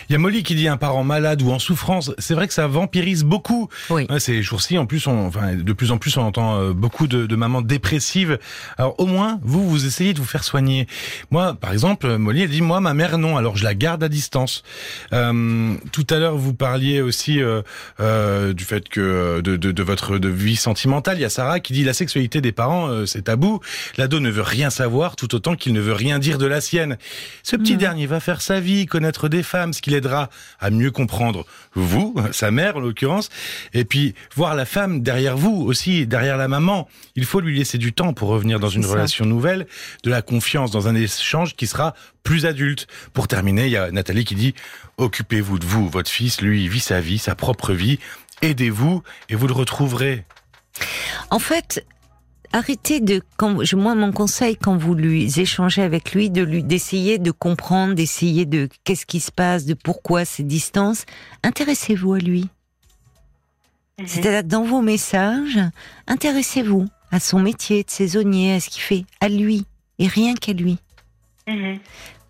Il 0.09 0.13
y 0.13 0.15
a 0.15 0.19
Molly 0.19 0.43
qui 0.43 0.55
dit 0.55 0.67
un 0.67 0.77
parent 0.77 1.03
malade 1.03 1.41
ou 1.41 1.51
en 1.51 1.59
souffrance. 1.59 2.11
C'est 2.19 2.33
vrai 2.33 2.47
que 2.47 2.53
ça 2.53 2.67
vampirise 2.67 3.23
beaucoup. 3.23 3.69
Oui. 3.89 4.07
Ces 4.19 4.41
jours-ci, 4.41 4.77
en 4.77 4.85
plus, 4.85 5.07
on, 5.07 5.27
enfin, 5.27 5.55
de 5.55 5.73
plus 5.73 5.91
en 5.91 5.97
plus, 5.97 6.15
on 6.17 6.21
entend 6.21 6.59
euh, 6.59 6.73
beaucoup 6.73 7.07
de, 7.07 7.25
de, 7.25 7.35
mamans 7.35 7.61
dépressives. 7.61 8.37
Alors, 8.77 8.99
au 8.99 9.05
moins, 9.05 9.39
vous, 9.41 9.67
vous 9.67 9.85
essayez 9.85 10.13
de 10.13 10.19
vous 10.19 10.25
faire 10.25 10.43
soigner. 10.43 10.87
Moi, 11.31 11.55
par 11.55 11.73
exemple, 11.73 12.17
Molly, 12.17 12.43
elle 12.43 12.49
dit, 12.49 12.61
moi, 12.61 12.79
ma 12.79 12.93
mère, 12.93 13.17
non. 13.17 13.37
Alors, 13.37 13.57
je 13.57 13.63
la 13.63 13.73
garde 13.73 14.03
à 14.03 14.09
distance. 14.09 14.63
Euh, 15.13 15.73
tout 15.91 16.07
à 16.09 16.19
l'heure, 16.19 16.37
vous 16.37 16.53
parliez 16.53 17.01
aussi 17.01 17.41
euh, 17.41 17.61
euh 17.99 18.53
du 18.53 18.63
fait 18.63 18.87
que 18.87 19.41
de, 19.41 19.55
de, 19.57 19.71
de, 19.71 19.83
votre 19.83 20.17
vie 20.17 20.55
sentimentale. 20.55 21.17
Il 21.17 21.21
y 21.21 21.25
a 21.25 21.29
Sarah 21.29 21.54
qui 21.59 21.73
dit, 21.73 21.83
la 21.83 21.93
sexualité 21.93 22.41
des 22.41 22.51
parents, 22.51 22.87
euh, 22.87 23.05
c'est 23.05 23.23
tabou. 23.23 23.59
L'ado 23.97 24.19
ne 24.19 24.29
veut 24.29 24.41
rien 24.41 24.69
savoir, 24.69 25.15
tout 25.15 25.33
autant 25.35 25.55
qu'il 25.55 25.73
ne 25.73 25.81
veut 25.81 25.93
rien 25.93 26.19
dire 26.19 26.37
de 26.37 26.45
la 26.45 26.61
sienne. 26.61 26.97
Ce 27.43 27.55
petit 27.55 27.75
mmh. 27.75 27.77
dernier 27.77 28.07
va 28.07 28.19
faire 28.19 28.41
sa 28.41 28.59
vie, 28.59 28.85
connaître 28.85 29.29
des 29.29 29.43
femmes, 29.43 29.73
ce 29.73 29.81
qui 29.81 29.89
l'aidera 29.89 30.29
à 30.59 30.69
mieux 30.69 30.91
comprendre 30.91 31.45
vous, 31.73 32.15
sa 32.31 32.51
mère 32.51 32.77
en 32.77 32.79
l'occurrence, 32.79 33.29
et 33.73 33.85
puis 33.85 34.15
voir 34.35 34.55
la 34.55 34.65
femme 34.65 35.01
derrière 35.01 35.37
vous 35.37 35.63
aussi, 35.65 36.07
derrière 36.07 36.37
la 36.37 36.47
maman. 36.47 36.87
Il 37.15 37.25
faut 37.25 37.39
lui 37.39 37.57
laisser 37.57 37.77
du 37.77 37.93
temps 37.93 38.13
pour 38.13 38.29
revenir 38.29 38.59
dans 38.59 38.69
une 38.69 38.85
relation 38.85 39.25
nouvelle, 39.25 39.67
de 40.03 40.09
la 40.09 40.21
confiance, 40.21 40.71
dans 40.71 40.87
un 40.87 40.95
échange 40.95 41.55
qui 41.55 41.67
sera 41.67 41.93
plus 42.23 42.45
adulte. 42.45 42.87
Pour 43.13 43.27
terminer, 43.27 43.65
il 43.65 43.71
y 43.71 43.77
a 43.77 43.91
Nathalie 43.91 44.25
qui 44.25 44.35
dit 44.35 44.53
occupez-vous 44.97 45.59
de 45.59 45.65
vous, 45.65 45.89
votre 45.89 46.09
fils, 46.09 46.41
lui, 46.41 46.67
vit 46.67 46.79
sa 46.79 47.01
vie, 47.01 47.17
sa 47.17 47.35
propre 47.35 47.73
vie, 47.73 47.99
aidez-vous 48.41 49.03
et 49.29 49.35
vous 49.35 49.47
le 49.47 49.53
retrouverez. 49.53 50.25
En 51.29 51.39
fait, 51.39 51.85
arrêtez 52.55 52.99
de 52.99 53.21
quand 53.37 53.61
moi 53.73 53.95
mon 53.95 54.11
conseil 54.11 54.55
quand 54.55 54.77
vous 54.77 54.93
lui 54.93 55.39
échangez 55.39 55.81
avec 55.81 56.13
lui 56.13 56.29
de 56.29 56.41
lui 56.41 56.63
d'essayer 56.63 57.17
de 57.17 57.31
comprendre 57.31 57.95
d'essayer 57.95 58.45
de 58.45 58.69
qu'est-ce 58.83 59.05
qui 59.05 59.19
se 59.19 59.31
passe 59.31 59.65
de 59.65 59.73
pourquoi 59.73 60.23
ces 60.23 60.43
distances 60.43 61.05
intéressez-vous 61.43 62.13
à 62.13 62.19
lui 62.19 62.47
mhm. 63.99 64.07
c'est-à-dire 64.07 64.43
dans 64.43 64.63
vos 64.63 64.81
messages 64.81 65.59
intéressez-vous 66.07 66.85
à 67.11 67.19
son 67.19 67.39
métier 67.39 67.83
de 67.83 67.89
saisonnier 67.89 68.55
à 68.55 68.59
ce 68.59 68.69
qu'il 68.69 68.81
fait 68.81 69.05
à 69.19 69.27
lui 69.27 69.65
et 69.99 70.07
rien 70.07 70.33
qu'à 70.35 70.53
lui 70.53 70.77
mhm. 71.47 71.79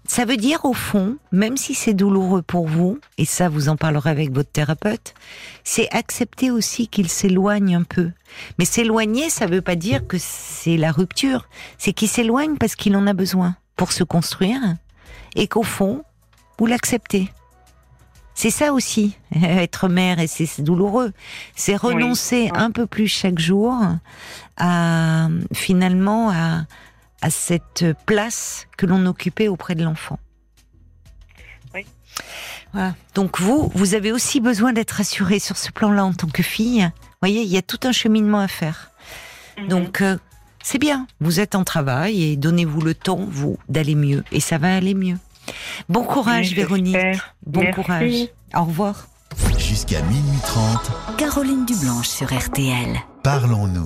Ça 0.07 0.25
veut 0.25 0.37
dire 0.37 0.65
au 0.65 0.73
fond, 0.73 1.17
même 1.31 1.57
si 1.57 1.73
c'est 1.73 1.95
douloureux 1.95 2.43
pour 2.43 2.67
vous, 2.67 2.99
et 3.17 3.25
ça 3.25 3.49
vous 3.49 3.69
en 3.69 3.75
parlerez 3.75 4.11
avec 4.11 4.31
votre 4.31 4.51
thérapeute, 4.51 5.15
c'est 5.63 5.89
accepter 5.91 6.51
aussi 6.51 6.87
qu'il 6.87 7.09
s'éloigne 7.09 7.75
un 7.75 7.83
peu. 7.83 8.11
Mais 8.59 8.65
s'éloigner, 8.65 9.31
ça 9.31 9.47
veut 9.47 9.61
pas 9.61 9.75
dire 9.75 10.05
que 10.05 10.17
c'est 10.19 10.77
la 10.77 10.91
rupture, 10.91 11.47
c'est 11.79 11.93
qu'il 11.93 12.07
s'éloigne 12.07 12.57
parce 12.57 12.75
qu'il 12.75 12.95
en 12.95 13.07
a 13.07 13.13
besoin 13.13 13.55
pour 13.75 13.91
se 13.91 14.03
construire, 14.03 14.61
et 15.35 15.47
qu'au 15.47 15.63
fond, 15.63 16.03
vous 16.59 16.67
l'acceptez. 16.67 17.29
C'est 18.35 18.51
ça 18.51 18.73
aussi, 18.73 19.17
être 19.41 19.87
mère, 19.87 20.19
et 20.19 20.27
c'est 20.27 20.61
douloureux. 20.61 21.13
C'est 21.55 21.75
renoncer 21.75 22.51
un 22.53 22.69
peu 22.69 22.85
plus 22.85 23.07
chaque 23.07 23.39
jour 23.39 23.73
à, 24.57 25.29
finalement, 25.53 26.29
à, 26.29 26.65
à 27.25 27.31
cette 27.31 27.85
place 28.05 28.67
que 28.77 28.85
l'on 28.85 29.07
occupait 29.07 29.47
auprès 29.47 29.73
de 29.73 29.83
l'enfant. 29.83 30.19
Oui. 31.73 31.83
Voilà. 32.71 32.93
Donc 33.15 33.41
vous, 33.41 33.71
vous 33.73 33.95
avez 33.95 34.11
aussi 34.11 34.39
besoin 34.39 34.73
d'être 34.73 34.91
rassurée 34.91 35.39
sur 35.39 35.57
ce 35.57 35.71
plan-là 35.71 36.05
en 36.05 36.13
tant 36.13 36.27
que 36.27 36.43
fille. 36.43 36.83
Vous 36.83 37.17
voyez, 37.23 37.41
il 37.41 37.47
y 37.47 37.57
a 37.57 37.63
tout 37.63 37.79
un 37.83 37.91
cheminement 37.91 38.39
à 38.39 38.47
faire. 38.47 38.91
Mhm. 39.57 39.67
Donc 39.69 40.01
euh, 40.01 40.19
c'est 40.61 40.77
bien. 40.77 41.07
Vous 41.19 41.39
êtes 41.39 41.55
en 41.55 41.63
travail 41.63 42.23
et 42.23 42.37
donnez-vous 42.37 42.81
le 42.81 42.93
temps, 42.93 43.25
vous, 43.27 43.57
d'aller 43.69 43.95
mieux. 43.95 44.23
Et 44.31 44.39
ça 44.39 44.59
va 44.59 44.75
aller 44.75 44.93
mieux. 44.93 45.17
Bon 45.89 46.03
courage, 46.03 46.53
Véronique. 46.53 46.95
Bon 47.47 47.71
courage. 47.71 48.27
Au 48.53 48.65
revoir. 48.65 49.07
Jusqu'à 49.57 50.03
minuit 50.03 50.41
30. 50.43 51.17
Caroline 51.17 51.65
Dublanche 51.65 52.07
sur 52.07 52.31
RTL. 52.31 52.99
Parlons-nous. 53.23 53.83